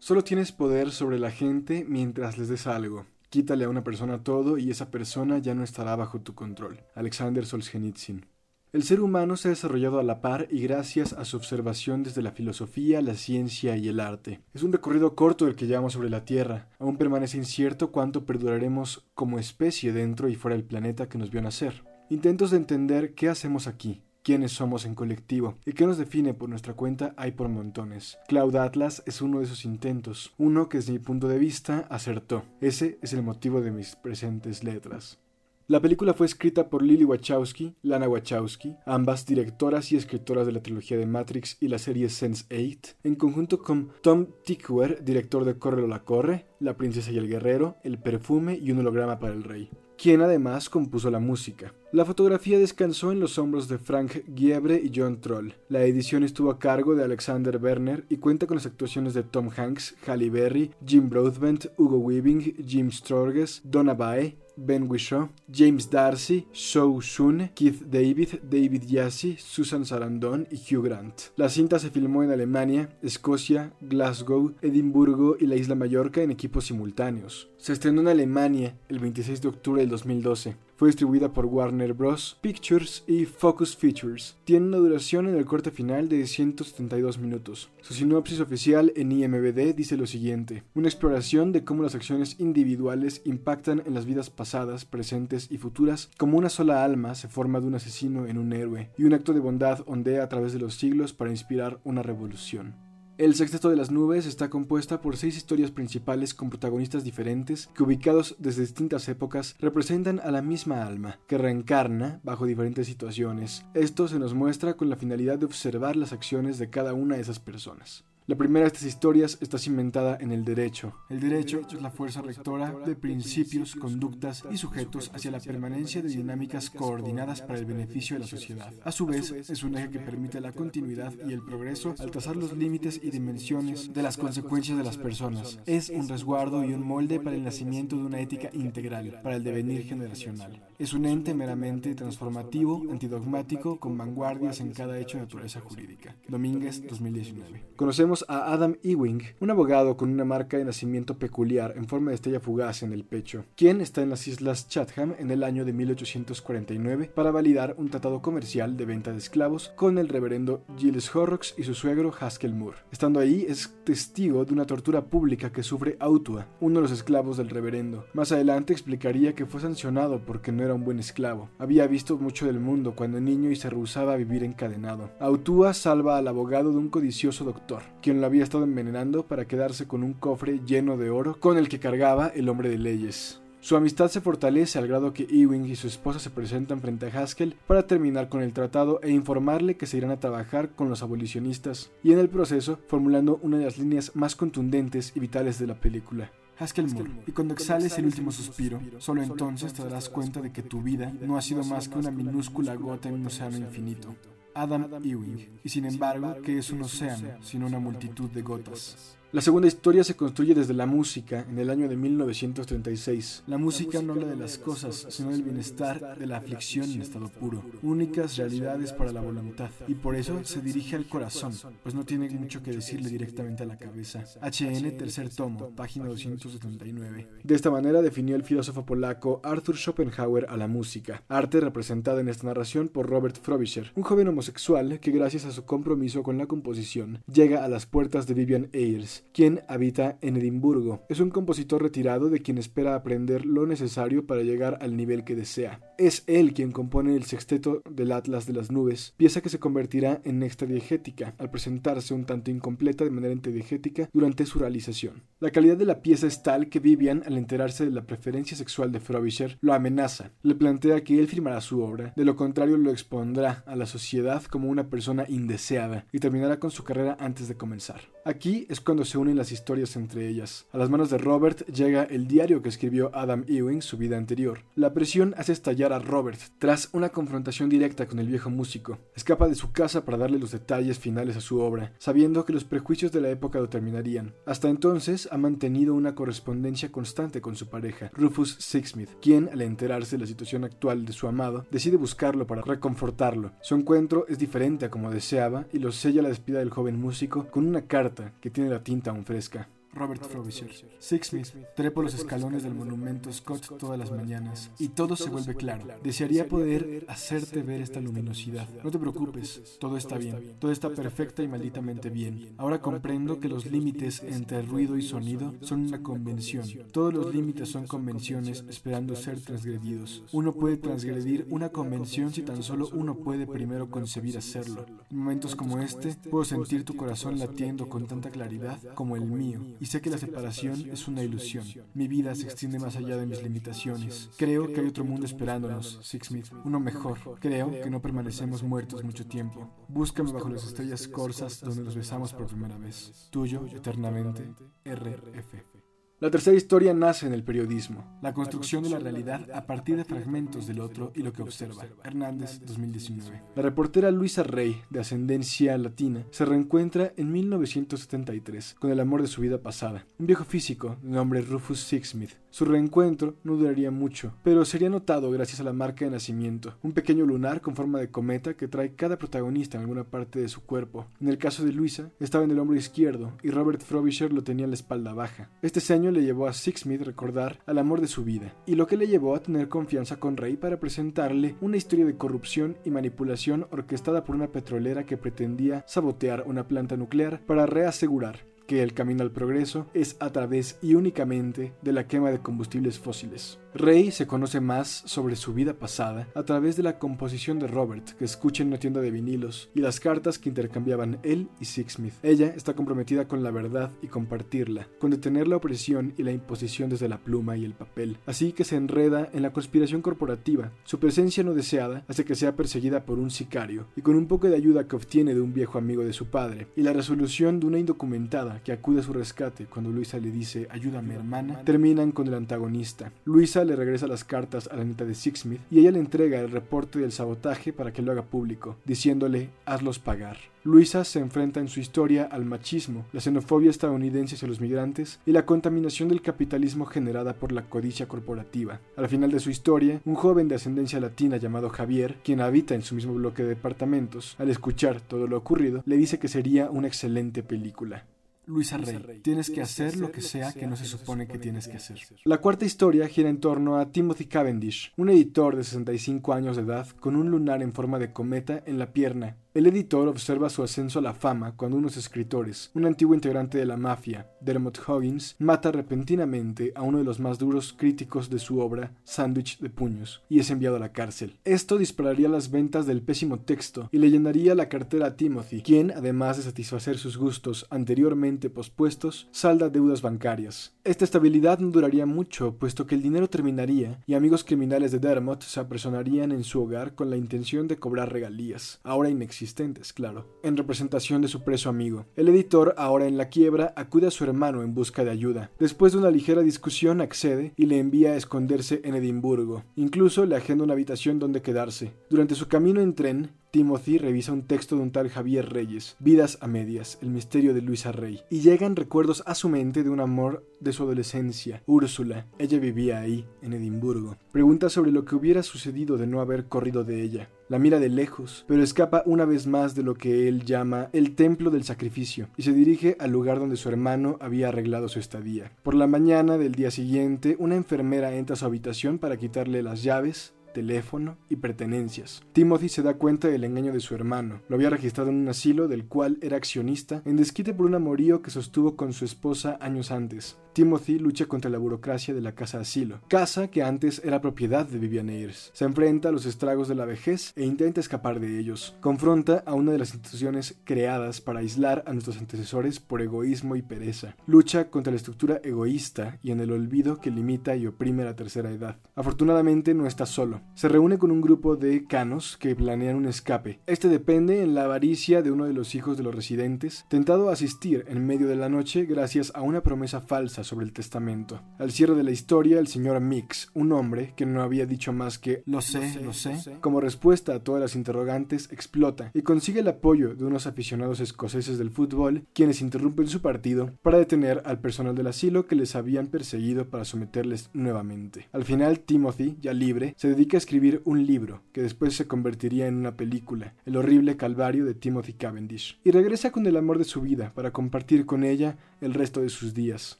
Solo 0.00 0.24
tienes 0.24 0.50
poder 0.50 0.92
sobre 0.92 1.18
la 1.18 1.30
gente 1.30 1.84
mientras 1.86 2.38
les 2.38 2.48
des 2.48 2.66
algo. 2.66 3.04
Quítale 3.28 3.66
a 3.66 3.68
una 3.68 3.84
persona 3.84 4.24
todo 4.24 4.56
y 4.56 4.70
esa 4.70 4.90
persona 4.90 5.36
ya 5.38 5.54
no 5.54 5.62
estará 5.62 5.94
bajo 5.94 6.22
tu 6.22 6.34
control. 6.34 6.80
Alexander 6.94 7.44
Solzhenitsyn. 7.44 8.24
El 8.72 8.82
ser 8.82 9.02
humano 9.02 9.36
se 9.36 9.48
ha 9.48 9.50
desarrollado 9.50 9.98
a 9.98 10.02
la 10.02 10.22
par 10.22 10.48
y 10.50 10.62
gracias 10.62 11.12
a 11.12 11.26
su 11.26 11.36
observación 11.36 12.02
desde 12.02 12.22
la 12.22 12.30
filosofía, 12.30 13.02
la 13.02 13.14
ciencia 13.14 13.76
y 13.76 13.88
el 13.88 14.00
arte. 14.00 14.40
Es 14.54 14.62
un 14.62 14.72
recorrido 14.72 15.14
corto 15.14 15.46
el 15.46 15.54
que 15.54 15.66
llevamos 15.66 15.92
sobre 15.92 16.08
la 16.08 16.24
Tierra. 16.24 16.70
Aún 16.78 16.96
permanece 16.96 17.36
incierto 17.36 17.92
cuánto 17.92 18.24
perduraremos 18.24 19.04
como 19.12 19.38
especie 19.38 19.92
dentro 19.92 20.30
y 20.30 20.34
fuera 20.34 20.56
del 20.56 20.64
planeta 20.64 21.10
que 21.10 21.18
nos 21.18 21.30
vio 21.30 21.42
nacer. 21.42 21.84
Intentos 22.08 22.52
de 22.52 22.56
entender 22.56 23.14
qué 23.14 23.28
hacemos 23.28 23.66
aquí, 23.66 24.00
quiénes 24.22 24.52
somos 24.52 24.84
en 24.84 24.94
colectivo 24.94 25.56
y 25.64 25.72
qué 25.72 25.86
nos 25.86 25.98
define 25.98 26.34
por 26.34 26.48
nuestra 26.48 26.74
cuenta 26.74 27.14
hay 27.16 27.32
por 27.32 27.48
montones. 27.48 28.18
Cloud 28.28 28.56
Atlas 28.56 29.02
es 29.06 29.22
uno 29.22 29.38
de 29.38 29.44
esos 29.44 29.64
intentos, 29.64 30.32
uno 30.38 30.68
que 30.68 30.78
desde 30.78 30.92
mi 30.92 30.98
punto 30.98 31.28
de 31.28 31.38
vista 31.38 31.86
acertó. 31.90 32.44
Ese 32.60 32.98
es 33.02 33.12
el 33.12 33.22
motivo 33.22 33.60
de 33.60 33.70
mis 33.70 33.96
presentes 33.96 34.64
letras. 34.64 35.18
La 35.66 35.80
película 35.80 36.14
fue 36.14 36.26
escrita 36.26 36.68
por 36.68 36.82
Lily 36.82 37.04
Wachowski, 37.04 37.76
Lana 37.82 38.08
Wachowski, 38.08 38.74
ambas 38.86 39.24
directoras 39.24 39.92
y 39.92 39.96
escritoras 39.96 40.44
de 40.44 40.52
la 40.52 40.62
trilogía 40.62 40.96
de 40.96 41.06
Matrix 41.06 41.56
y 41.60 41.68
la 41.68 41.78
serie 41.78 42.08
Sense8, 42.08 42.96
en 43.04 43.14
conjunto 43.14 43.62
con 43.62 43.92
Tom 44.02 44.26
Tykwer, 44.44 45.04
director 45.04 45.44
de 45.44 45.58
Corre 45.58 45.86
la 45.86 46.02
Corre, 46.02 46.46
La 46.58 46.76
Princesa 46.76 47.12
y 47.12 47.18
el 47.18 47.28
Guerrero, 47.28 47.76
El 47.84 47.98
Perfume 47.98 48.58
y 48.60 48.72
un 48.72 48.80
holograma 48.80 49.20
para 49.20 49.32
el 49.32 49.44
Rey 49.44 49.70
quien 50.00 50.22
además 50.22 50.70
compuso 50.70 51.10
la 51.10 51.18
música. 51.18 51.74
La 51.92 52.04
fotografía 52.04 52.56
descansó 52.56 53.10
en 53.10 53.18
los 53.18 53.36
hombros 53.36 53.66
de 53.66 53.76
Frank 53.76 54.22
Giebre 54.36 54.80
y 54.80 54.92
John 54.94 55.20
Troll. 55.20 55.54
La 55.68 55.82
edición 55.82 56.22
estuvo 56.22 56.52
a 56.52 56.60
cargo 56.60 56.94
de 56.94 57.02
Alexander 57.02 57.56
Werner 57.60 58.04
y 58.08 58.18
cuenta 58.18 58.46
con 58.46 58.58
las 58.58 58.66
actuaciones 58.66 59.12
de 59.12 59.24
Tom 59.24 59.50
Hanks, 59.56 59.96
Halle 60.06 60.30
Berry, 60.30 60.70
Jim 60.86 61.10
Broadbent, 61.10 61.66
Hugo 61.76 61.98
Weaving, 61.98 62.64
Jim 62.64 62.92
Sturges, 62.92 63.60
Donna 63.64 63.94
Bae, 63.94 64.36
Ben 64.56 64.88
Whishaw, 64.88 65.30
James 65.52 65.90
Darcy, 65.90 66.46
Shou 66.52 67.00
Shun, 67.00 67.50
Keith 67.56 67.82
David, 67.90 68.34
David 68.48 68.84
Yassi, 68.86 69.36
Susan 69.36 69.84
Sarandon 69.84 70.46
y 70.48 70.56
Hugh 70.56 70.84
Grant. 70.84 71.22
La 71.34 71.48
cinta 71.48 71.80
se 71.80 71.90
filmó 71.90 72.22
en 72.22 72.30
Alemania, 72.30 72.90
Escocia, 73.02 73.72
Glasgow, 73.80 74.54
Edimburgo 74.62 75.36
y 75.40 75.46
la 75.46 75.56
isla 75.56 75.74
Mallorca 75.74 76.22
en 76.22 76.30
equipos 76.30 76.66
simultáneos. 76.66 77.48
Se 77.56 77.72
estrenó 77.72 78.02
en 78.02 78.08
Alemania 78.08 78.78
el 78.88 79.00
26 79.00 79.42
de 79.42 79.48
octubre 79.48 79.80
del 79.80 79.90
2012. 79.90 80.56
Fue 80.80 80.88
distribuida 80.88 81.34
por 81.34 81.44
Warner 81.44 81.92
Bros. 81.92 82.38
Pictures 82.40 83.04
y 83.06 83.26
Focus 83.26 83.76
Features. 83.76 84.38
Tiene 84.44 84.68
una 84.68 84.78
duración 84.78 85.28
en 85.28 85.36
el 85.36 85.44
corte 85.44 85.70
final 85.70 86.08
de 86.08 86.26
172 86.26 87.18
minutos. 87.18 87.68
Su 87.82 87.92
sinopsis 87.92 88.40
oficial 88.40 88.90
en 88.96 89.12
IMBD 89.12 89.74
dice 89.74 89.98
lo 89.98 90.06
siguiente: 90.06 90.62
una 90.74 90.88
exploración 90.88 91.52
de 91.52 91.64
cómo 91.64 91.82
las 91.82 91.94
acciones 91.94 92.40
individuales 92.40 93.20
impactan 93.26 93.82
en 93.84 93.92
las 93.92 94.06
vidas 94.06 94.30
pasadas, 94.30 94.86
presentes 94.86 95.48
y 95.50 95.58
futuras, 95.58 96.10
como 96.16 96.38
una 96.38 96.48
sola 96.48 96.82
alma 96.82 97.14
se 97.14 97.28
forma 97.28 97.60
de 97.60 97.66
un 97.66 97.74
asesino 97.74 98.24
en 98.24 98.38
un 98.38 98.54
héroe, 98.54 98.90
y 98.96 99.04
un 99.04 99.12
acto 99.12 99.34
de 99.34 99.40
bondad 99.40 99.80
ondea 99.84 100.24
a 100.24 100.30
través 100.30 100.54
de 100.54 100.60
los 100.60 100.76
siglos 100.76 101.12
para 101.12 101.30
inspirar 101.30 101.78
una 101.84 102.02
revolución. 102.02 102.74
El 103.20 103.34
Sexteto 103.34 103.68
de 103.68 103.76
las 103.76 103.90
Nubes 103.90 104.24
está 104.24 104.48
compuesta 104.48 105.02
por 105.02 105.18
seis 105.18 105.36
historias 105.36 105.70
principales 105.70 106.32
con 106.32 106.48
protagonistas 106.48 107.04
diferentes 107.04 107.68
que 107.74 107.82
ubicados 107.82 108.34
desde 108.38 108.62
distintas 108.62 109.06
épocas 109.10 109.56
representan 109.58 110.20
a 110.20 110.30
la 110.30 110.40
misma 110.40 110.86
alma, 110.86 111.20
que 111.26 111.36
reencarna 111.36 112.20
bajo 112.22 112.46
diferentes 112.46 112.86
situaciones. 112.86 113.66
Esto 113.74 114.08
se 114.08 114.18
nos 114.18 114.32
muestra 114.32 114.78
con 114.78 114.88
la 114.88 114.96
finalidad 114.96 115.38
de 115.38 115.44
observar 115.44 115.96
las 115.96 116.14
acciones 116.14 116.58
de 116.58 116.70
cada 116.70 116.94
una 116.94 117.16
de 117.16 117.20
esas 117.20 117.40
personas. 117.40 118.06
La 118.30 118.36
primera 118.36 118.62
de 118.62 118.68
estas 118.68 118.84
historias 118.84 119.38
está 119.40 119.58
cimentada 119.58 120.16
en 120.20 120.30
el 120.30 120.44
derecho. 120.44 120.94
El 121.08 121.18
derecho 121.18 121.62
es 121.68 121.82
la 121.82 121.90
fuerza 121.90 122.22
rectora 122.22 122.72
de 122.86 122.94
principios, 122.94 123.74
conductas 123.74 124.44
y 124.52 124.56
sujetos 124.56 125.10
hacia 125.12 125.32
la 125.32 125.40
permanencia 125.40 126.00
de 126.00 126.10
dinámicas 126.10 126.70
coordinadas 126.70 127.42
para 127.42 127.58
el 127.58 127.64
beneficio 127.64 128.14
de 128.14 128.20
la 128.20 128.28
sociedad. 128.28 128.72
A 128.84 128.92
su 128.92 129.04
vez, 129.06 129.32
es 129.32 129.64
un 129.64 129.76
eje 129.76 129.90
que 129.90 129.98
permite 129.98 130.40
la 130.40 130.52
continuidad 130.52 131.12
y 131.26 131.32
el 131.32 131.42
progreso 131.42 131.96
al 131.98 132.12
trazar 132.12 132.36
los 132.36 132.56
límites 132.56 133.00
y 133.02 133.10
dimensiones 133.10 133.92
de 133.92 134.00
las 134.00 134.16
consecuencias 134.16 134.78
de 134.78 134.84
las 134.84 134.96
personas. 134.96 135.58
Es 135.66 135.90
un 135.90 136.08
resguardo 136.08 136.64
y 136.64 136.72
un 136.72 136.86
molde 136.86 137.18
para 137.18 137.34
el 137.34 137.42
nacimiento 137.42 137.96
de 137.96 138.04
una 138.04 138.20
ética 138.20 138.48
integral, 138.52 139.18
para 139.24 139.34
el 139.34 139.42
devenir 139.42 139.82
generacional. 139.82 140.64
Es 140.78 140.92
un 140.92 141.04
ente 141.04 141.34
meramente 141.34 141.96
transformativo, 141.96 142.80
antidogmático, 142.92 143.80
con 143.80 143.98
vanguardias 143.98 144.60
en 144.60 144.72
cada 144.72 145.00
hecho 145.00 145.16
de 145.16 145.24
naturaleza 145.24 145.58
jurídica. 145.58 146.14
Domínguez, 146.28 146.86
2019. 146.86 147.64
Conocemos 147.74 148.19
a 148.28 148.52
Adam 148.52 148.76
Ewing, 148.82 149.22
un 149.40 149.50
abogado 149.50 149.96
con 149.96 150.10
una 150.10 150.24
marca 150.24 150.56
de 150.56 150.64
nacimiento 150.64 151.18
peculiar 151.18 151.74
en 151.76 151.86
forma 151.86 152.10
de 152.10 152.16
estrella 152.16 152.40
fugaz 152.40 152.82
en 152.82 152.92
el 152.92 153.04
pecho, 153.04 153.44
quien 153.56 153.80
está 153.80 154.02
en 154.02 154.10
las 154.10 154.26
islas 154.28 154.68
Chatham 154.68 155.14
en 155.18 155.30
el 155.30 155.42
año 155.42 155.64
de 155.64 155.72
1849 155.72 157.10
para 157.14 157.30
validar 157.30 157.74
un 157.78 157.88
tratado 157.88 158.22
comercial 158.22 158.76
de 158.76 158.84
venta 158.84 159.12
de 159.12 159.18
esclavos 159.18 159.72
con 159.76 159.98
el 159.98 160.08
reverendo 160.08 160.64
Giles 160.76 161.14
Horrocks 161.14 161.54
y 161.56 161.62
su 161.64 161.74
suegro 161.74 162.12
Haskell 162.18 162.54
Moore. 162.54 162.78
Estando 162.92 163.20
ahí 163.20 163.44
es 163.48 163.74
testigo 163.84 164.44
de 164.44 164.52
una 164.52 164.66
tortura 164.66 165.04
pública 165.06 165.52
que 165.52 165.62
sufre 165.62 165.96
Autua, 166.00 166.46
uno 166.60 166.76
de 166.76 166.82
los 166.82 166.92
esclavos 166.92 167.36
del 167.36 167.50
reverendo. 167.50 168.06
Más 168.12 168.32
adelante 168.32 168.72
explicaría 168.72 169.34
que 169.34 169.46
fue 169.46 169.60
sancionado 169.60 170.24
porque 170.24 170.52
no 170.52 170.64
era 170.64 170.74
un 170.74 170.84
buen 170.84 170.98
esclavo. 170.98 171.50
Había 171.58 171.86
visto 171.86 172.16
mucho 172.18 172.46
del 172.46 172.60
mundo 172.60 172.94
cuando 172.94 173.20
niño 173.20 173.50
y 173.50 173.56
se 173.56 173.70
rehusaba 173.70 174.14
a 174.14 174.16
vivir 174.16 174.44
encadenado. 174.44 175.10
Autua 175.20 175.74
salva 175.74 176.18
al 176.18 176.28
abogado 176.28 176.72
de 176.72 176.78
un 176.78 176.88
codicioso 176.88 177.44
doctor, 177.44 177.82
quien 178.00 178.20
lo 178.20 178.26
había 178.26 178.44
estado 178.44 178.64
envenenando 178.64 179.26
para 179.26 179.46
quedarse 179.46 179.86
con 179.86 180.02
un 180.02 180.14
cofre 180.14 180.60
lleno 180.66 180.96
de 180.96 181.10
oro 181.10 181.38
con 181.38 181.58
el 181.58 181.68
que 181.68 181.80
cargaba 181.80 182.28
el 182.28 182.48
hombre 182.48 182.68
de 182.68 182.78
leyes. 182.78 183.40
Su 183.62 183.76
amistad 183.76 184.08
se 184.08 184.22
fortalece 184.22 184.78
al 184.78 184.88
grado 184.88 185.12
que 185.12 185.24
Ewing 185.24 185.66
y 185.66 185.76
su 185.76 185.86
esposa 185.86 186.18
se 186.18 186.30
presentan 186.30 186.80
frente 186.80 187.06
a 187.06 187.22
Haskell 187.22 187.56
para 187.66 187.86
terminar 187.86 188.30
con 188.30 188.42
el 188.42 188.54
tratado 188.54 189.00
e 189.02 189.10
informarle 189.10 189.76
que 189.76 189.84
se 189.86 189.98
irán 189.98 190.10
a 190.10 190.18
trabajar 190.18 190.70
con 190.70 190.88
los 190.88 191.02
abolicionistas, 191.02 191.90
y 192.02 192.12
en 192.12 192.18
el 192.18 192.30
proceso 192.30 192.78
formulando 192.86 193.38
una 193.42 193.58
de 193.58 193.66
las 193.66 193.76
líneas 193.76 194.16
más 194.16 194.34
contundentes 194.34 195.12
y 195.14 195.20
vitales 195.20 195.58
de 195.58 195.66
la 195.66 195.74
película. 195.74 196.32
Haskell 196.58 196.88
Moore, 196.88 197.10
y 197.26 197.32
cuando 197.32 197.52
exhales 197.52 197.98
el 197.98 198.06
último 198.06 198.32
suspiro, 198.32 198.80
solo 198.98 199.22
entonces 199.22 199.74
te 199.74 199.82
darás 199.82 200.08
cuenta 200.08 200.40
de 200.40 200.52
que 200.52 200.62
tu 200.62 200.82
vida 200.82 201.12
no 201.20 201.36
ha 201.36 201.42
sido 201.42 201.62
más 201.62 201.88
que 201.88 201.98
una 201.98 202.10
minúscula 202.10 202.74
gota 202.76 203.08
en 203.08 203.16
un 203.16 203.26
océano 203.26 203.58
infinito. 203.58 204.14
Adam 204.54 204.88
Ewing, 205.04 205.60
y 205.62 205.68
sin 205.68 205.84
embargo, 205.84 206.40
que 206.42 206.58
es 206.58 206.70
un 206.70 206.82
océano, 206.82 207.42
sino 207.42 207.66
una 207.66 207.78
multitud 207.78 208.30
de 208.30 208.42
gotas. 208.42 209.16
La 209.32 209.40
segunda 209.40 209.68
historia 209.68 210.02
se 210.02 210.16
construye 210.16 210.56
desde 210.56 210.74
la 210.74 210.86
música 210.86 211.46
en 211.48 211.56
el 211.60 211.70
año 211.70 211.88
de 211.88 211.96
1936. 211.96 213.44
La 213.46 213.58
música 213.58 214.02
no 214.02 214.14
habla 214.14 214.26
de 214.26 214.34
las 214.34 214.58
cosas, 214.58 215.06
sino 215.08 215.30
del 215.30 215.44
bienestar, 215.44 216.18
de 216.18 216.26
la 216.26 216.38
aflicción 216.38 216.90
en 216.90 217.00
estado 217.00 217.28
puro, 217.28 217.62
únicas 217.82 218.36
realidades 218.36 218.92
para 218.92 219.12
la 219.12 219.20
voluntad, 219.20 219.70
y 219.86 219.94
por 219.94 220.16
eso 220.16 220.40
se 220.42 220.60
dirige 220.60 220.96
al 220.96 221.06
corazón, 221.06 221.52
pues 221.84 221.94
no 221.94 222.04
tiene 222.04 222.28
mucho 222.30 222.60
que 222.64 222.72
decirle 222.72 223.08
directamente 223.08 223.62
a 223.62 223.66
la 223.66 223.78
cabeza. 223.78 224.24
HN, 224.42 224.96
tercer 224.96 225.28
tomo, 225.28 225.70
página 225.76 226.06
279. 226.06 227.28
De 227.44 227.54
esta 227.54 227.70
manera 227.70 228.02
definió 228.02 228.34
el 228.34 228.42
filósofo 228.42 228.84
polaco 228.84 229.40
Arthur 229.44 229.76
Schopenhauer 229.76 230.46
a 230.48 230.56
la 230.56 230.66
música, 230.66 231.22
arte 231.28 231.60
representada 231.60 232.20
en 232.20 232.28
esta 232.28 232.48
narración 232.48 232.88
por 232.88 233.08
Robert 233.08 233.40
Frobisher, 233.40 233.92
un 233.94 234.02
joven 234.02 234.26
homosexual 234.26 234.98
que 234.98 235.12
gracias 235.12 235.44
a 235.44 235.52
su 235.52 235.64
compromiso 235.64 236.24
con 236.24 236.36
la 236.36 236.46
composición 236.46 237.22
llega 237.32 237.64
a 237.64 237.68
las 237.68 237.86
puertas 237.86 238.26
de 238.26 238.34
Vivian 238.34 238.68
Ayers, 238.74 239.19
quien 239.32 239.62
habita 239.68 240.18
en 240.20 240.36
Edimburgo. 240.36 241.02
Es 241.08 241.20
un 241.20 241.30
compositor 241.30 241.82
retirado 241.82 242.30
de 242.30 242.40
quien 242.40 242.58
espera 242.58 242.94
aprender 242.94 243.46
lo 243.46 243.66
necesario 243.66 244.26
para 244.26 244.42
llegar 244.42 244.78
al 244.80 244.96
nivel 244.96 245.24
que 245.24 245.36
desea. 245.36 245.80
Es 245.98 246.24
él 246.26 246.54
quien 246.54 246.72
compone 246.72 247.16
el 247.16 247.24
sexteto 247.24 247.82
del 247.90 248.12
Atlas 248.12 248.46
de 248.46 248.54
las 248.54 248.70
Nubes, 248.70 249.14
pieza 249.16 249.40
que 249.40 249.48
se 249.48 249.58
convertirá 249.58 250.20
en 250.24 250.42
extradiegética 250.42 251.34
al 251.38 251.50
presentarse 251.50 252.14
un 252.14 252.24
tanto 252.24 252.50
incompleta 252.50 253.04
de 253.04 253.10
manera 253.10 253.34
diegética 253.34 254.08
durante 254.12 254.46
su 254.46 254.58
realización. 254.58 255.22
La 255.38 255.50
calidad 255.50 255.76
de 255.76 255.86
la 255.86 256.02
pieza 256.02 256.26
es 256.26 256.42
tal 256.42 256.68
que 256.68 256.80
Vivian, 256.80 257.22
al 257.26 257.38
enterarse 257.38 257.84
de 257.84 257.90
la 257.90 258.06
preferencia 258.06 258.56
sexual 258.56 258.92
de 258.92 259.00
Frobisher, 259.00 259.58
lo 259.60 259.72
amenaza. 259.72 260.32
Le 260.42 260.54
plantea 260.54 261.02
que 261.02 261.18
él 261.18 261.28
firmará 261.28 261.60
su 261.60 261.82
obra, 261.82 262.12
de 262.16 262.24
lo 262.24 262.36
contrario 262.36 262.76
lo 262.76 262.90
expondrá 262.90 263.62
a 263.66 263.76
la 263.76 263.86
sociedad 263.86 264.42
como 264.44 264.68
una 264.68 264.88
persona 264.88 265.24
indeseada 265.28 266.06
y 266.12 266.18
terminará 266.18 266.58
con 266.58 266.70
su 266.70 266.84
carrera 266.84 267.16
antes 267.20 267.48
de 267.48 267.56
comenzar. 267.56 268.00
Aquí 268.24 268.66
es 268.68 268.80
cuando 268.80 269.06
se 269.06 269.16
unen 269.16 269.36
las 269.36 269.50
historias 269.50 269.96
entre 269.96 270.28
ellas. 270.28 270.66
A 270.72 270.78
las 270.78 270.90
manos 270.90 271.08
de 271.08 271.16
Robert 271.16 271.66
llega 271.66 272.02
el 272.02 272.26
diario 272.26 272.60
que 272.60 272.68
escribió 272.68 273.10
Adam 273.14 273.44
Ewing 273.48 273.80
su 273.80 273.96
vida 273.96 274.18
anterior. 274.18 274.60
La 274.74 274.92
presión 274.92 275.34
hace 275.38 275.52
estallar 275.52 275.94
a 275.94 276.00
Robert 276.00 276.38
tras 276.58 276.90
una 276.92 277.08
confrontación 277.08 277.70
directa 277.70 278.06
con 278.06 278.18
el 278.18 278.26
viejo 278.26 278.50
músico. 278.50 278.98
Escapa 279.14 279.48
de 279.48 279.54
su 279.54 279.72
casa 279.72 280.04
para 280.04 280.18
darle 280.18 280.38
los 280.38 280.52
detalles 280.52 280.98
finales 280.98 281.36
a 281.36 281.40
su 281.40 281.60
obra, 281.60 281.94
sabiendo 281.98 282.44
que 282.44 282.52
los 282.52 282.64
prejuicios 282.64 283.10
de 283.10 283.22
la 283.22 283.30
época 283.30 283.58
lo 283.58 283.70
terminarían. 283.70 284.34
Hasta 284.44 284.68
entonces 284.68 285.28
ha 285.30 285.38
mantenido 285.38 285.94
una 285.94 286.14
correspondencia 286.14 286.92
constante 286.92 287.40
con 287.40 287.56
su 287.56 287.68
pareja, 287.68 288.10
Rufus 288.12 288.56
Sixsmith, 288.58 289.10
quien, 289.22 289.48
al 289.50 289.62
enterarse 289.62 290.16
de 290.16 290.22
la 290.22 290.26
situación 290.26 290.64
actual 290.64 291.06
de 291.06 291.14
su 291.14 291.26
amado, 291.26 291.64
decide 291.70 291.96
buscarlo 291.96 292.46
para 292.46 292.62
reconfortarlo. 292.62 293.52
Su 293.62 293.76
encuentro 293.76 294.26
es 294.28 294.38
diferente 294.38 294.84
a 294.84 294.90
como 294.90 295.10
deseaba 295.10 295.66
y 295.72 295.78
lo 295.78 295.90
sella 295.90 296.20
la 296.20 296.28
despida 296.28 296.58
del 296.58 296.70
joven 296.70 297.00
músico 297.00 297.46
con 297.50 297.66
una 297.66 297.82
carta 297.82 298.09
que 298.40 298.50
tiene 298.50 298.70
la 298.70 298.82
tinta 298.82 299.10
aún 299.10 299.24
fresca. 299.24 299.68
Robert 299.92 300.24
Frobisher. 300.24 300.70
Sixsmith 300.98 301.48
trepo 301.74 302.02
los 302.02 302.14
escalones 302.14 302.62
del 302.62 302.74
monumento 302.74 303.32
Scott 303.32 303.76
todas 303.78 303.98
las 303.98 304.10
mañanas 304.12 304.70
y 304.78 304.88
todo 304.88 305.16
se 305.16 305.30
vuelve 305.30 305.54
claro. 305.54 305.86
Desearía 306.02 306.48
poder 306.48 307.04
hacerte 307.08 307.62
ver 307.62 307.80
esta 307.80 308.00
luminosidad. 308.00 308.68
No 308.84 308.90
te 308.90 308.98
preocupes, 308.98 309.78
todo 309.80 309.96
está 309.96 310.16
bien. 310.16 310.54
Todo 310.58 310.70
está 310.70 310.90
perfecta 310.90 311.42
y 311.42 311.48
malditamente 311.48 312.08
bien. 312.08 312.54
Ahora 312.56 312.80
comprendo 312.80 313.40
que 313.40 313.48
los 313.48 313.66
límites 313.66 314.22
entre 314.22 314.62
ruido 314.62 314.96
y 314.96 315.02
sonido 315.02 315.54
son 315.60 315.86
una 315.86 316.02
convención. 316.02 316.66
Todos 316.92 317.12
los 317.12 317.34
límites 317.34 317.68
son 317.68 317.86
convenciones 317.86 318.64
esperando 318.68 319.16
ser 319.16 319.40
transgredidos. 319.40 320.22
Uno 320.32 320.52
puede 320.52 320.76
transgredir 320.76 321.46
una 321.50 321.70
convención 321.70 322.32
si 322.32 322.42
tan 322.42 322.62
solo 322.62 322.88
uno 322.92 323.16
puede 323.16 323.46
primero 323.46 323.90
concebir 323.90 324.38
hacerlo. 324.38 324.86
En 325.10 325.18
momentos 325.18 325.56
como 325.56 325.80
este, 325.80 326.14
puedo 326.30 326.44
sentir 326.44 326.84
tu 326.84 326.94
corazón 326.94 327.38
latiendo 327.38 327.88
con 327.88 328.06
tanta 328.06 328.30
claridad 328.30 328.78
como 328.94 329.16
el 329.16 329.24
mío 329.24 329.60
y 329.80 329.86
sé 329.86 330.00
que 330.00 330.10
la 330.10 330.18
separación 330.18 330.90
es 330.92 331.08
una 331.08 331.22
ilusión. 331.22 331.64
Mi 331.94 332.06
vida 332.06 332.34
se 332.34 332.44
extiende 332.44 332.78
más 332.78 332.96
allá 332.96 333.16
de 333.16 333.26
mis 333.26 333.42
limitaciones. 333.42 334.30
Creo 334.36 334.68
que 334.68 334.80
hay 334.80 334.86
otro 334.86 335.04
mundo 335.04 335.26
esperándonos, 335.26 335.98
Sixsmith, 336.02 336.52
uno 336.64 336.78
mejor. 336.78 337.18
Creo 337.40 337.70
que 337.70 337.90
no 337.90 338.02
permanecemos 338.02 338.62
muertos 338.62 339.02
mucho 339.02 339.26
tiempo. 339.26 339.70
Búscame 339.88 340.32
bajo 340.32 340.50
las 340.50 340.64
estrellas 340.64 341.08
corsas 341.08 341.60
donde 341.60 341.82
nos 341.82 341.96
besamos 341.96 342.32
por 342.32 342.46
primera 342.46 342.76
vez. 342.76 343.28
Tuyo, 343.30 343.66
eternamente, 343.66 344.54
RF. 344.84 345.79
La 346.20 346.30
tercera 346.30 346.54
historia 346.54 346.92
nace 346.92 347.26
en 347.26 347.32
el 347.32 347.42
periodismo, 347.42 348.04
la 348.20 348.34
construcción 348.34 348.82
de 348.82 348.90
la 348.90 348.98
realidad 348.98 349.50
a 349.54 349.64
partir 349.64 349.96
de 349.96 350.04
fragmentos 350.04 350.66
del 350.66 350.80
otro 350.80 351.12
y 351.14 351.22
lo 351.22 351.32
que 351.32 351.40
observa. 351.40 351.86
Hernández, 352.04 352.60
2019. 352.66 353.42
La 353.56 353.62
reportera 353.62 354.10
Luisa 354.10 354.42
Rey, 354.42 354.82
de 354.90 355.00
ascendencia 355.00 355.78
latina, 355.78 356.26
se 356.30 356.44
reencuentra 356.44 357.14
en 357.16 357.32
1973 357.32 358.76
con 358.78 358.90
el 358.90 359.00
amor 359.00 359.22
de 359.22 359.28
su 359.28 359.40
vida 359.40 359.62
pasada, 359.62 360.04
un 360.18 360.26
viejo 360.26 360.44
físico 360.44 360.98
de 361.00 361.08
nombre 361.08 361.40
Rufus 361.40 361.80
Sixsmith. 361.80 362.32
Su 362.50 362.64
reencuentro 362.66 363.36
no 363.44 363.56
duraría 363.56 363.90
mucho, 363.90 364.34
pero 364.42 364.64
sería 364.64 364.90
notado 364.90 365.30
gracias 365.30 365.60
a 365.60 365.64
la 365.64 365.72
marca 365.72 366.04
de 366.04 366.10
nacimiento, 366.10 366.74
un 366.82 366.92
pequeño 366.92 367.24
lunar 367.24 367.62
con 367.62 367.76
forma 367.76 368.00
de 368.00 368.10
cometa 368.10 368.54
que 368.54 368.68
trae 368.68 368.94
cada 368.94 369.16
protagonista 369.16 369.78
en 369.78 369.84
alguna 369.84 370.04
parte 370.04 370.40
de 370.40 370.48
su 370.48 370.60
cuerpo. 370.62 371.06
En 371.20 371.28
el 371.28 371.38
caso 371.38 371.64
de 371.64 371.72
Luisa, 371.72 372.10
estaba 372.18 372.44
en 372.44 372.50
el 372.50 372.58
hombro 372.58 372.76
izquierdo 372.76 373.32
y 373.42 373.50
Robert 373.50 373.80
Frobisher 373.80 374.32
lo 374.32 374.42
tenía 374.42 374.64
en 374.64 374.72
la 374.72 374.74
espalda 374.74 375.14
baja. 375.14 375.48
Este 375.62 375.80
le 376.10 376.22
llevó 376.22 376.46
a 376.46 376.52
Sixsmith 376.52 377.02
recordar 377.02 377.60
al 377.66 377.78
amor 377.78 378.00
de 378.00 378.08
su 378.08 378.24
vida, 378.24 378.54
y 378.66 378.74
lo 378.74 378.86
que 378.86 378.96
le 378.96 379.06
llevó 379.06 379.34
a 379.34 379.42
tener 379.42 379.68
confianza 379.68 380.18
con 380.18 380.36
Rey 380.36 380.56
para 380.56 380.80
presentarle 380.80 381.56
una 381.60 381.76
historia 381.76 382.04
de 382.04 382.16
corrupción 382.16 382.76
y 382.84 382.90
manipulación 382.90 383.66
orquestada 383.70 384.24
por 384.24 384.36
una 384.36 384.48
petrolera 384.48 385.06
que 385.06 385.16
pretendía 385.16 385.84
sabotear 385.86 386.44
una 386.46 386.66
planta 386.66 386.96
nuclear 386.96 387.40
para 387.46 387.66
reasegurar 387.66 388.49
que 388.70 388.84
el 388.84 388.94
camino 388.94 389.24
al 389.24 389.32
progreso 389.32 389.88
es 389.94 390.16
a 390.20 390.30
través 390.30 390.78
y 390.80 390.94
únicamente 390.94 391.72
de 391.82 391.92
la 391.92 392.06
quema 392.06 392.30
de 392.30 392.38
combustibles 392.38 393.00
fósiles. 393.00 393.58
Rey 393.74 394.10
se 394.10 394.26
conoce 394.26 394.60
más 394.60 395.02
sobre 395.06 395.36
su 395.36 395.54
vida 395.54 395.74
pasada 395.74 396.26
a 396.34 396.42
través 396.42 396.76
de 396.76 396.82
la 396.82 396.98
composición 396.98 397.60
de 397.60 397.68
Robert 397.68 398.10
que 398.18 398.24
escucha 398.24 398.62
en 398.62 398.68
una 398.68 398.78
tienda 398.78 399.00
de 399.00 399.12
vinilos 399.12 399.70
y 399.74 399.80
las 399.80 400.00
cartas 400.00 400.40
que 400.40 400.48
intercambiaban 400.48 401.18
él 401.22 401.48
y 401.60 401.66
Sixsmith. 401.66 402.14
Ella 402.22 402.48
está 402.48 402.74
comprometida 402.74 403.28
con 403.28 403.44
la 403.44 403.52
verdad 403.52 403.92
y 404.02 404.08
compartirla, 404.08 404.88
con 404.98 405.10
detener 405.10 405.46
la 405.46 405.56
opresión 405.56 406.14
y 406.16 406.24
la 406.24 406.32
imposición 406.32 406.90
desde 406.90 407.08
la 407.08 407.18
pluma 407.18 407.56
y 407.56 407.64
el 407.64 407.74
papel, 407.74 408.18
así 408.26 408.52
que 408.52 408.64
se 408.64 408.76
enreda 408.76 409.28
en 409.32 409.42
la 409.42 409.52
conspiración 409.52 410.02
corporativa. 410.02 410.72
Su 410.84 410.98
presencia 410.98 411.44
no 411.44 411.54
deseada 411.54 412.04
hace 412.08 412.24
que 412.24 412.34
sea 412.34 412.56
perseguida 412.56 413.04
por 413.04 413.20
un 413.20 413.30
sicario 413.30 413.86
y 413.94 414.02
con 414.02 414.16
un 414.16 414.26
poco 414.26 414.48
de 414.48 414.56
ayuda 414.56 414.88
que 414.88 414.96
obtiene 414.96 415.34
de 415.34 415.40
un 415.40 415.54
viejo 415.54 415.78
amigo 415.78 416.02
de 416.02 416.12
su 416.12 416.26
padre 416.26 416.68
y 416.74 416.82
la 416.82 416.92
resolución 416.92 417.60
de 417.60 417.66
una 417.66 417.78
indocumentada 417.78 418.59
que 418.64 418.72
acude 418.72 419.00
a 419.00 419.02
su 419.02 419.12
rescate 419.12 419.66
cuando 419.66 419.90
Luisa 419.90 420.18
le 420.18 420.30
dice 420.30 420.66
ayúdame 420.70 421.14
hermana, 421.14 421.62
terminan 421.64 422.12
con 422.12 422.26
el 422.26 422.34
antagonista. 422.34 423.12
Luisa 423.24 423.64
le 423.64 423.76
regresa 423.76 424.06
las 424.06 424.24
cartas 424.24 424.68
a 424.72 424.76
la 424.76 424.84
neta 424.84 425.04
de 425.04 425.14
Sixsmith 425.14 425.60
y 425.70 425.80
ella 425.80 425.92
le 425.92 426.00
entrega 426.00 426.40
el 426.40 426.50
reporte 426.50 426.98
del 426.98 427.12
sabotaje 427.12 427.72
para 427.72 427.92
que 427.92 428.02
lo 428.02 428.12
haga 428.12 428.22
público, 428.22 428.76
diciéndole 428.84 429.50
hazlos 429.66 429.98
pagar. 429.98 430.38
Luisa 430.62 431.04
se 431.04 431.20
enfrenta 431.20 431.58
en 431.58 431.68
su 431.68 431.80
historia 431.80 432.28
al 432.30 432.44
machismo, 432.44 433.06
la 433.14 433.22
xenofobia 433.22 433.70
estadounidense 433.70 434.34
hacia 434.34 434.46
los 434.46 434.60
migrantes 434.60 435.18
y 435.24 435.32
la 435.32 435.46
contaminación 435.46 436.10
del 436.10 436.20
capitalismo 436.20 436.84
generada 436.84 437.32
por 437.32 437.50
la 437.50 437.62
codicia 437.62 438.06
corporativa. 438.06 438.78
Al 438.96 439.08
final 439.08 439.30
de 439.30 439.40
su 439.40 439.48
historia, 439.48 440.02
un 440.04 440.16
joven 440.16 440.48
de 440.48 440.56
ascendencia 440.56 441.00
latina 441.00 441.38
llamado 441.38 441.70
Javier, 441.70 442.18
quien 442.22 442.42
habita 442.42 442.74
en 442.74 442.82
su 442.82 442.94
mismo 442.94 443.14
bloque 443.14 443.42
de 443.42 443.50
departamentos, 443.50 444.36
al 444.38 444.50
escuchar 444.50 445.00
todo 445.00 445.26
lo 445.26 445.38
ocurrido, 445.38 445.82
le 445.86 445.96
dice 445.96 446.18
que 446.18 446.28
sería 446.28 446.68
una 446.68 446.88
excelente 446.88 447.42
película. 447.42 448.04
Luisa 448.50 448.76
Rey, 448.78 449.20
tienes 449.22 449.48
que 449.48 449.62
hacer 449.62 449.96
lo 449.96 450.10
que 450.10 450.20
sea 450.20 450.52
que 450.52 450.66
no 450.66 450.76
se 450.76 450.84
supone 450.84 451.26
que 451.26 451.38
tienes 451.38 451.68
que 451.68 451.76
hacer. 451.76 452.00
La 452.24 452.38
cuarta 452.38 452.64
historia 452.64 453.08
gira 453.08 453.28
en 453.28 453.38
torno 453.38 453.78
a 453.78 453.92
Timothy 453.92 454.26
Cavendish, 454.26 454.92
un 454.96 455.08
editor 455.08 455.56
de 455.56 455.64
65 455.64 456.32
años 456.32 456.56
de 456.56 456.62
edad 456.62 456.88
con 456.88 457.16
un 457.16 457.30
lunar 457.30 457.62
en 457.62 457.72
forma 457.72 457.98
de 457.98 458.12
cometa 458.12 458.62
en 458.66 458.78
la 458.78 458.92
pierna 458.92 459.36
el 459.52 459.66
editor 459.66 460.06
observa 460.06 460.48
su 460.48 460.62
ascenso 460.62 461.00
a 461.00 461.02
la 461.02 461.12
fama 461.12 461.56
cuando 461.56 461.76
unos 461.76 461.96
escritores, 461.96 462.70
un 462.74 462.86
antiguo 462.86 463.16
integrante 463.16 463.58
de 463.58 463.66
la 463.66 463.76
mafia, 463.76 464.30
Dermot 464.40 464.78
Huggins, 464.86 465.34
mata 465.40 465.72
repentinamente 465.72 466.72
a 466.76 466.82
uno 466.82 466.98
de 466.98 467.04
los 467.04 467.18
más 467.18 467.40
duros 467.40 467.74
críticos 467.76 468.30
de 468.30 468.38
su 468.38 468.60
obra, 468.60 468.92
Sandwich 469.02 469.58
de 469.58 469.68
Puños, 469.68 470.22
y 470.28 470.38
es 470.38 470.50
enviado 470.50 470.76
a 470.76 470.78
la 470.78 470.92
cárcel. 470.92 471.36
Esto 471.44 471.78
dispararía 471.78 472.28
las 472.28 472.52
ventas 472.52 472.86
del 472.86 473.02
pésimo 473.02 473.40
texto 473.40 473.88
y 473.90 473.98
le 473.98 474.10
llenaría 474.10 474.54
la 474.54 474.68
cartera 474.68 475.06
a 475.06 475.16
Timothy, 475.16 475.62
quien, 475.62 475.90
además 475.90 476.36
de 476.36 476.44
satisfacer 476.44 476.98
sus 476.98 477.16
gustos 477.16 477.66
anteriormente 477.70 478.50
pospuestos, 478.50 479.28
salda 479.32 479.68
deudas 479.68 480.00
bancarias. 480.00 480.76
Esta 480.84 481.04
estabilidad 481.04 481.58
no 481.58 481.70
duraría 481.70 482.06
mucho, 482.06 482.56
puesto 482.56 482.86
que 482.86 482.94
el 482.94 483.02
dinero 483.02 483.28
terminaría 483.28 483.98
y 484.06 484.14
amigos 484.14 484.44
criminales 484.44 484.92
de 484.92 485.00
Dermot 485.00 485.42
se 485.42 485.58
apresonarían 485.58 486.30
en 486.30 486.44
su 486.44 486.62
hogar 486.62 486.94
con 486.94 487.10
la 487.10 487.16
intención 487.16 487.66
de 487.66 487.78
cobrar 487.78 488.12
regalías, 488.12 488.78
ahora 488.84 489.10
inexistentes 489.10 489.39
existentes, 489.40 489.94
claro, 489.94 490.26
en 490.42 490.58
representación 490.58 491.22
de 491.22 491.28
su 491.28 491.42
preso 491.44 491.70
amigo. 491.70 492.04
El 492.14 492.28
editor, 492.28 492.74
ahora 492.76 493.06
en 493.06 493.16
la 493.16 493.30
quiebra, 493.30 493.72
acude 493.74 494.06
a 494.06 494.10
su 494.10 494.24
hermano 494.24 494.62
en 494.62 494.74
busca 494.74 495.02
de 495.02 495.10
ayuda. 495.10 495.50
Después 495.58 495.92
de 495.92 495.98
una 495.98 496.10
ligera 496.10 496.42
discusión, 496.42 497.00
accede 497.00 497.54
y 497.56 497.64
le 497.64 497.78
envía 497.78 498.12
a 498.12 498.16
esconderse 498.16 498.82
en 498.84 498.94
Edimburgo. 498.94 499.64
Incluso 499.76 500.26
le 500.26 500.36
agenda 500.36 500.64
una 500.64 500.74
habitación 500.74 501.18
donde 501.18 501.40
quedarse. 501.40 501.94
Durante 502.10 502.34
su 502.34 502.48
camino 502.48 502.82
en 502.82 502.94
tren, 502.94 503.30
Timothy 503.50 503.98
revisa 503.98 504.32
un 504.32 504.42
texto 504.42 504.76
de 504.76 504.82
un 504.82 504.92
tal 504.92 505.08
Javier 505.08 505.52
Reyes, 505.52 505.96
Vidas 505.98 506.38
a 506.40 506.46
medias, 506.46 506.98
el 507.02 507.10
misterio 507.10 507.52
de 507.52 507.62
Luisa 507.62 507.90
Rey, 507.90 508.20
y 508.30 508.40
llegan 508.40 508.76
recuerdos 508.76 509.24
a 509.26 509.34
su 509.34 509.48
mente 509.48 509.82
de 509.82 509.90
un 509.90 509.98
amor 509.98 510.46
de 510.60 510.72
su 510.72 510.84
adolescencia, 510.84 511.62
Úrsula. 511.66 512.26
Ella 512.38 512.60
vivía 512.60 513.00
ahí, 513.00 513.26
en 513.42 513.52
Edimburgo. 513.52 514.16
Pregunta 514.30 514.68
sobre 514.68 514.92
lo 514.92 515.04
que 515.04 515.16
hubiera 515.16 515.42
sucedido 515.42 515.96
de 515.96 516.06
no 516.06 516.20
haber 516.20 516.44
corrido 516.44 516.84
de 516.84 517.02
ella. 517.02 517.28
La 517.48 517.58
mira 517.58 517.80
de 517.80 517.88
lejos, 517.88 518.44
pero 518.46 518.62
escapa 518.62 519.02
una 519.06 519.24
vez 519.24 519.48
más 519.48 519.74
de 519.74 519.82
lo 519.82 519.96
que 519.96 520.28
él 520.28 520.44
llama 520.44 520.88
el 520.92 521.16
templo 521.16 521.50
del 521.50 521.64
sacrificio, 521.64 522.28
y 522.36 522.44
se 522.44 522.52
dirige 522.52 522.96
al 523.00 523.10
lugar 523.10 523.40
donde 523.40 523.56
su 523.56 523.68
hermano 523.68 524.16
había 524.20 524.48
arreglado 524.48 524.88
su 524.88 525.00
estadía. 525.00 525.50
Por 525.64 525.74
la 525.74 525.88
mañana 525.88 526.38
del 526.38 526.54
día 526.54 526.70
siguiente, 526.70 527.34
una 527.40 527.56
enfermera 527.56 528.14
entra 528.14 528.34
a 528.34 528.36
su 528.36 528.44
habitación 528.44 528.98
para 528.98 529.16
quitarle 529.16 529.64
las 529.64 529.82
llaves, 529.82 530.34
teléfono 530.52 531.16
y 531.28 531.36
pertenencias. 531.36 532.22
Timothy 532.32 532.68
se 532.68 532.82
da 532.82 532.94
cuenta 532.94 533.28
del 533.28 533.44
engaño 533.44 533.72
de 533.72 533.80
su 533.80 533.94
hermano. 533.94 534.42
Lo 534.48 534.56
había 534.56 534.70
registrado 534.70 535.10
en 535.10 535.16
un 535.16 535.28
asilo 535.28 535.68
del 535.68 535.86
cual 535.86 536.18
era 536.20 536.36
accionista 536.36 537.02
en 537.04 537.16
desquite 537.16 537.54
por 537.54 537.66
un 537.66 537.74
amorío 537.74 538.22
que 538.22 538.30
sostuvo 538.30 538.76
con 538.76 538.92
su 538.92 539.04
esposa 539.04 539.58
años 539.60 539.90
antes. 539.90 540.38
Timothy 540.52 540.98
lucha 540.98 541.26
contra 541.26 541.50
la 541.50 541.58
burocracia 541.58 542.12
de 542.12 542.20
la 542.20 542.34
casa 542.34 542.60
asilo, 542.60 543.00
casa 543.08 543.48
que 543.48 543.62
antes 543.62 544.00
era 544.04 544.20
propiedad 544.20 544.66
de 544.66 544.78
Vivian 544.78 545.08
Ayers. 545.08 545.50
Se 545.54 545.64
enfrenta 545.64 546.08
a 546.08 546.12
los 546.12 546.26
estragos 546.26 546.68
de 546.68 546.74
la 546.74 546.84
vejez 546.84 547.32
e 547.36 547.44
intenta 547.44 547.80
escapar 547.80 548.20
de 548.20 548.38
ellos. 548.38 548.76
Confronta 548.80 549.42
a 549.46 549.54
una 549.54 549.72
de 549.72 549.78
las 549.78 549.94
instituciones 549.94 550.56
creadas 550.64 551.20
para 551.20 551.40
aislar 551.40 551.84
a 551.86 551.92
nuestros 551.92 552.18
antecesores 552.18 552.80
por 552.80 553.00
egoísmo 553.00 553.56
y 553.56 553.62
pereza. 553.62 554.16
Lucha 554.26 554.70
contra 554.70 554.90
la 554.90 554.96
estructura 554.96 555.40
egoísta 555.44 556.18
y 556.22 556.32
en 556.32 556.40
el 556.40 556.50
olvido 556.50 557.00
que 557.00 557.10
limita 557.10 557.56
y 557.56 557.66
oprime 557.66 558.04
la 558.04 558.16
tercera 558.16 558.50
edad. 558.50 558.78
Afortunadamente 558.94 559.74
no 559.74 559.86
está 559.86 560.06
solo. 560.06 560.40
Se 560.54 560.68
reúne 560.68 560.98
con 560.98 561.10
un 561.10 561.20
grupo 561.20 561.56
de 561.56 561.86
canos 561.86 562.36
que 562.36 562.56
planean 562.56 562.96
un 562.96 563.06
escape. 563.06 563.60
Este 563.66 563.88
depende 563.88 564.42
en 564.42 564.54
la 564.54 564.64
avaricia 564.64 565.22
de 565.22 565.30
uno 565.30 565.44
de 565.44 565.52
los 565.52 565.74
hijos 565.74 565.96
de 565.96 566.02
los 566.02 566.14
residentes, 566.14 566.84
tentado 566.88 567.30
a 567.30 567.34
asistir 567.34 567.84
en 567.88 568.06
medio 568.06 568.26
de 568.26 568.36
la 568.36 568.48
noche 568.48 568.84
gracias 568.84 569.32
a 569.34 569.42
una 569.42 569.62
promesa 569.62 570.00
falsa 570.00 570.39
sobre 570.44 570.64
el 570.66 570.72
testamento. 570.72 571.42
Al 571.58 571.72
cierre 571.72 571.96
de 571.96 572.04
la 572.04 572.12
historia, 572.12 572.60
el 572.60 572.68
señor 572.68 573.00
Mix, 573.00 573.50
un 573.54 573.72
hombre 573.72 574.14
que 574.16 574.26
no 574.26 574.42
había 574.42 574.66
dicho 574.66 574.92
más 574.92 575.18
que 575.18 575.42
lo 575.46 575.60
sé, 575.60 576.00
lo 576.00 576.12
sé, 576.12 576.58
como 576.60 576.80
respuesta 576.80 577.34
a 577.34 577.40
todas 577.40 577.60
las 577.60 577.74
interrogantes, 577.74 578.48
explota 578.52 579.10
y 579.14 579.22
consigue 579.22 579.60
el 579.60 579.68
apoyo 579.68 580.14
de 580.14 580.24
unos 580.24 580.46
aficionados 580.46 581.00
escoceses 581.00 581.58
del 581.58 581.70
fútbol, 581.70 582.24
quienes 582.32 582.60
interrumpen 582.60 583.08
su 583.08 583.20
partido 583.20 583.72
para 583.82 583.98
detener 583.98 584.42
al 584.44 584.60
personal 584.60 584.94
del 584.94 585.08
asilo 585.08 585.46
que 585.46 585.56
les 585.56 585.74
habían 585.74 586.06
perseguido 586.06 586.70
para 586.70 586.84
someterles 586.84 587.50
nuevamente. 587.52 588.28
Al 588.32 588.44
final, 588.44 588.80
Timothy, 588.80 589.36
ya 589.40 589.52
libre, 589.52 589.94
se 589.96 590.08
dedica 590.08 590.20
dedica 590.20 590.36
a 590.36 590.44
escribir 590.44 590.82
un 590.84 591.06
libro, 591.06 591.40
que 591.50 591.62
después 591.62 591.96
se 591.96 592.06
convertiría 592.06 592.66
en 592.66 592.76
una 592.76 592.94
película, 592.94 593.54
El 593.64 593.76
horrible 593.76 594.18
calvario 594.18 594.66
de 594.66 594.74
Timothy 594.74 595.14
Cavendish, 595.14 595.80
y 595.82 595.92
regresa 595.92 596.30
con 596.30 596.46
el 596.46 596.58
amor 596.58 596.76
de 596.76 596.84
su 596.84 597.00
vida 597.00 597.32
para 597.34 597.52
compartir 597.52 598.04
con 598.04 598.22
ella 598.22 598.58
el 598.82 598.92
resto 598.92 599.22
de 599.22 599.30
sus 599.30 599.54
días. 599.54 599.99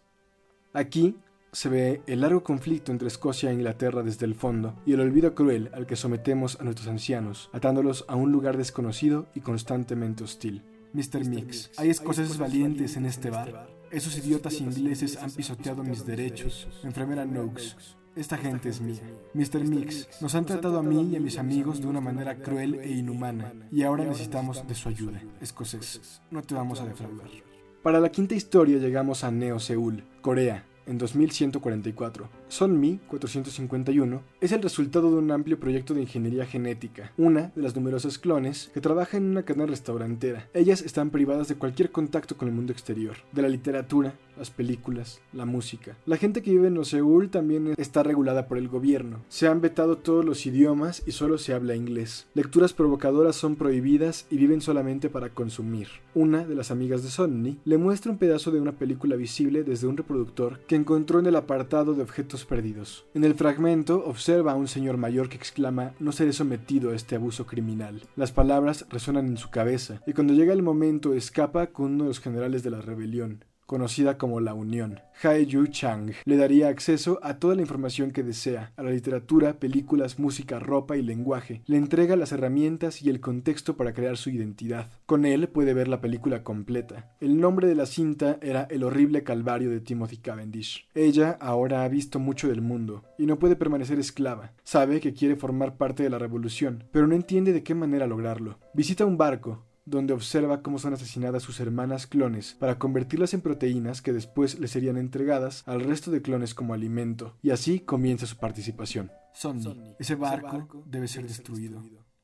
Aquí 0.72 1.16
se 1.52 1.68
ve 1.68 2.02
el 2.06 2.20
largo 2.20 2.44
conflicto 2.44 2.92
entre 2.92 3.08
Escocia 3.08 3.50
e 3.50 3.54
Inglaterra 3.54 4.04
desde 4.04 4.24
el 4.24 4.36
fondo 4.36 4.76
y 4.86 4.92
el 4.92 5.00
olvido 5.00 5.34
cruel 5.34 5.68
al 5.74 5.84
que 5.84 5.96
sometemos 5.96 6.60
a 6.60 6.64
nuestros 6.64 6.86
ancianos, 6.86 7.50
atándolos 7.52 8.04
a 8.06 8.14
un 8.14 8.30
lugar 8.30 8.56
desconocido 8.56 9.26
y 9.34 9.40
constantemente 9.40 10.22
hostil. 10.22 10.62
Mr. 10.92 11.24
Mix, 11.28 11.72
hay 11.76 11.90
escoceses 11.90 12.38
valientes 12.38 12.96
en 12.96 13.06
este 13.06 13.30
bar. 13.30 13.68
Esos 13.90 14.16
idiotas 14.16 14.60
ingleses 14.60 15.16
han 15.16 15.32
pisoteado 15.32 15.82
mis 15.82 16.06
derechos. 16.06 16.68
Enfermera 16.84 17.24
Noakes, 17.24 17.74
esta 18.14 18.36
gente 18.36 18.68
es 18.68 18.80
mía. 18.80 19.02
Mr. 19.34 19.64
Mix, 19.64 20.08
nos 20.20 20.36
han 20.36 20.46
tratado 20.46 20.78
a 20.78 20.84
mí 20.84 21.10
y 21.12 21.16
a 21.16 21.20
mis 21.20 21.38
amigos 21.38 21.80
de 21.80 21.88
una 21.88 22.00
manera 22.00 22.36
cruel 22.36 22.76
e 22.76 22.92
inhumana, 22.92 23.52
y 23.72 23.82
ahora 23.82 24.04
necesitamos 24.04 24.66
de 24.68 24.74
su 24.76 24.88
ayuda. 24.88 25.20
Escocés, 25.40 26.22
no 26.30 26.42
te 26.42 26.54
vamos 26.54 26.80
a 26.80 26.86
defraudar. 26.86 27.49
Para 27.82 27.98
la 27.98 28.10
quinta 28.10 28.34
historia 28.34 28.76
llegamos 28.76 29.24
a 29.24 29.30
Neo 29.30 29.58
Seúl, 29.58 30.04
Corea, 30.20 30.66
en 30.86 30.98
2144. 30.98 32.28
Sonmi 32.48 33.00
451 33.08 34.22
es 34.42 34.52
el 34.52 34.60
resultado 34.60 35.10
de 35.10 35.16
un 35.16 35.30
amplio 35.30 35.58
proyecto 35.58 35.94
de 35.94 36.02
ingeniería 36.02 36.44
genética, 36.44 37.12
una 37.16 37.52
de 37.54 37.62
las 37.62 37.74
numerosas 37.74 38.18
clones 38.18 38.70
que 38.74 38.82
trabaja 38.82 39.16
en 39.16 39.30
una 39.30 39.44
cadena 39.44 39.64
restaurantera. 39.64 40.46
Ellas 40.52 40.82
están 40.82 41.08
privadas 41.08 41.48
de 41.48 41.54
cualquier 41.54 41.90
contacto 41.90 42.36
con 42.36 42.48
el 42.48 42.54
mundo 42.54 42.72
exterior, 42.72 43.16
de 43.32 43.40
la 43.40 43.48
literatura, 43.48 44.12
las 44.40 44.50
películas, 44.50 45.20
la 45.32 45.44
música. 45.44 45.96
La 46.06 46.16
gente 46.16 46.42
que 46.42 46.50
vive 46.50 46.66
en 46.66 46.84
Seúl 46.84 47.28
también 47.28 47.74
está 47.76 48.02
regulada 48.02 48.48
por 48.48 48.56
el 48.56 48.68
gobierno. 48.68 49.20
Se 49.28 49.46
han 49.46 49.60
vetado 49.60 49.98
todos 49.98 50.24
los 50.24 50.46
idiomas 50.46 51.02
y 51.06 51.12
solo 51.12 51.36
se 51.36 51.52
habla 51.52 51.76
inglés. 51.76 52.26
Lecturas 52.32 52.72
provocadoras 52.72 53.36
son 53.36 53.56
prohibidas 53.56 54.26
y 54.30 54.38
viven 54.38 54.62
solamente 54.62 55.10
para 55.10 55.28
consumir. 55.28 55.88
Una 56.14 56.46
de 56.46 56.54
las 56.54 56.70
amigas 56.70 57.02
de 57.02 57.10
Sonny 57.10 57.58
le 57.64 57.76
muestra 57.76 58.10
un 58.10 58.18
pedazo 58.18 58.50
de 58.50 58.60
una 58.60 58.72
película 58.72 59.14
visible 59.14 59.62
desde 59.62 59.86
un 59.86 59.98
reproductor 59.98 60.60
que 60.66 60.74
encontró 60.74 61.18
en 61.18 61.26
el 61.26 61.36
apartado 61.36 61.92
de 61.92 62.02
objetos 62.02 62.46
perdidos. 62.46 63.04
En 63.12 63.24
el 63.24 63.34
fragmento 63.34 64.02
observa 64.06 64.52
a 64.52 64.56
un 64.56 64.68
señor 64.68 64.96
mayor 64.96 65.28
que 65.28 65.36
exclama 65.36 65.92
no 66.00 66.12
seré 66.12 66.32
sometido 66.32 66.90
a 66.90 66.96
este 66.96 67.16
abuso 67.16 67.46
criminal. 67.46 68.00
Las 68.16 68.32
palabras 68.32 68.86
resuenan 68.88 69.26
en 69.26 69.36
su 69.36 69.50
cabeza 69.50 70.00
y 70.06 70.14
cuando 70.14 70.32
llega 70.32 70.54
el 70.54 70.62
momento 70.62 71.12
escapa 71.12 71.66
con 71.66 71.92
uno 71.92 72.04
de 72.04 72.08
los 72.08 72.20
generales 72.20 72.62
de 72.62 72.70
la 72.70 72.80
rebelión 72.80 73.44
conocida 73.70 74.18
como 74.18 74.40
la 74.40 74.52
Unión. 74.52 74.98
Hai 75.22 75.46
Yu 75.46 75.68
Chang 75.68 76.10
le 76.24 76.36
daría 76.36 76.66
acceso 76.66 77.20
a 77.22 77.34
toda 77.34 77.54
la 77.54 77.60
información 77.60 78.10
que 78.10 78.24
desea, 78.24 78.72
a 78.76 78.82
la 78.82 78.90
literatura, 78.90 79.60
películas, 79.60 80.18
música, 80.18 80.58
ropa 80.58 80.96
y 80.96 81.02
lenguaje. 81.02 81.62
Le 81.66 81.76
entrega 81.76 82.16
las 82.16 82.32
herramientas 82.32 83.00
y 83.00 83.10
el 83.10 83.20
contexto 83.20 83.76
para 83.76 83.92
crear 83.92 84.16
su 84.16 84.30
identidad. 84.30 84.88
Con 85.06 85.24
él 85.24 85.48
puede 85.48 85.72
ver 85.72 85.86
la 85.86 86.00
película 86.00 86.42
completa. 86.42 87.14
El 87.20 87.38
nombre 87.38 87.68
de 87.68 87.76
la 87.76 87.86
cinta 87.86 88.38
era 88.42 88.66
El 88.68 88.82
horrible 88.82 89.22
calvario 89.22 89.70
de 89.70 89.78
Timothy 89.78 90.16
Cavendish. 90.16 90.88
Ella 90.96 91.38
ahora 91.40 91.84
ha 91.84 91.88
visto 91.88 92.18
mucho 92.18 92.48
del 92.48 92.62
mundo 92.62 93.04
y 93.18 93.26
no 93.26 93.38
puede 93.38 93.54
permanecer 93.54 94.00
esclava. 94.00 94.52
Sabe 94.64 94.98
que 94.98 95.14
quiere 95.14 95.36
formar 95.36 95.76
parte 95.76 96.02
de 96.02 96.10
la 96.10 96.18
revolución, 96.18 96.82
pero 96.90 97.06
no 97.06 97.14
entiende 97.14 97.52
de 97.52 97.62
qué 97.62 97.76
manera 97.76 98.08
lograrlo. 98.08 98.58
Visita 98.74 99.06
un 99.06 99.16
barco, 99.16 99.64
donde 99.90 100.14
observa 100.14 100.62
cómo 100.62 100.78
son 100.78 100.94
asesinadas 100.94 101.42
sus 101.42 101.60
hermanas 101.60 102.06
clones 102.06 102.56
para 102.58 102.78
convertirlas 102.78 103.34
en 103.34 103.40
proteínas 103.40 104.00
que 104.00 104.12
después 104.12 104.58
le 104.58 104.68
serían 104.68 104.96
entregadas 104.96 105.62
al 105.66 105.80
resto 105.80 106.10
de 106.10 106.22
clones 106.22 106.54
como 106.54 106.74
alimento, 106.74 107.36
y 107.42 107.50
así 107.50 107.80
comienza 107.80 108.26
su 108.26 108.36
participación. 108.36 109.10
Somni, 109.34 109.96
ese 109.98 110.14
barco 110.14 110.84
debe 110.86 111.08
ser 111.08 111.26
destruido. 111.26 111.82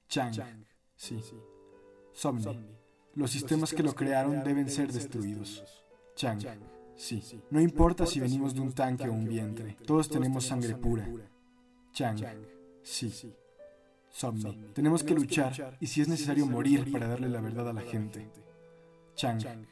Chang, 0.09 0.65
sí. 0.95 1.21
Somni, 2.13 2.67
los 3.15 3.31
sistemas 3.31 3.75
que 3.75 3.83
lo 3.83 3.95
crearon 3.95 4.45
deben 4.45 4.71
ser 4.71 4.93
destruidos. 4.93 5.85
Chang, 6.15 6.41
sí. 6.95 7.23
No 7.51 7.61
importa 7.61 8.07
si 8.07 8.21
venimos 8.21 8.55
de 8.55 8.61
un 8.61 8.73
tanque 8.73 9.09
o 9.09 9.13
un 9.13 9.29
vientre, 9.29 9.77
todos 9.85 10.09
tenemos 10.09 10.45
sangre 10.45 10.77
pura. 10.77 11.07
Chang, 11.93 12.19
sí. 12.83 13.13
Somni. 14.17 14.73
Tenemos 14.73 15.03
que 15.03 15.15
luchar 15.15 15.77
y 15.79 15.87
si 15.89 16.01
es 16.01 16.09
necesario 16.09 16.47
morir 16.47 16.91
para 16.91 17.07
darle 17.07 17.29
la 17.29 17.43
verdad 17.43 17.69
a 17.69 17.75
la 17.75 17.83
gente. 17.83 18.27
Chang. 19.15 19.67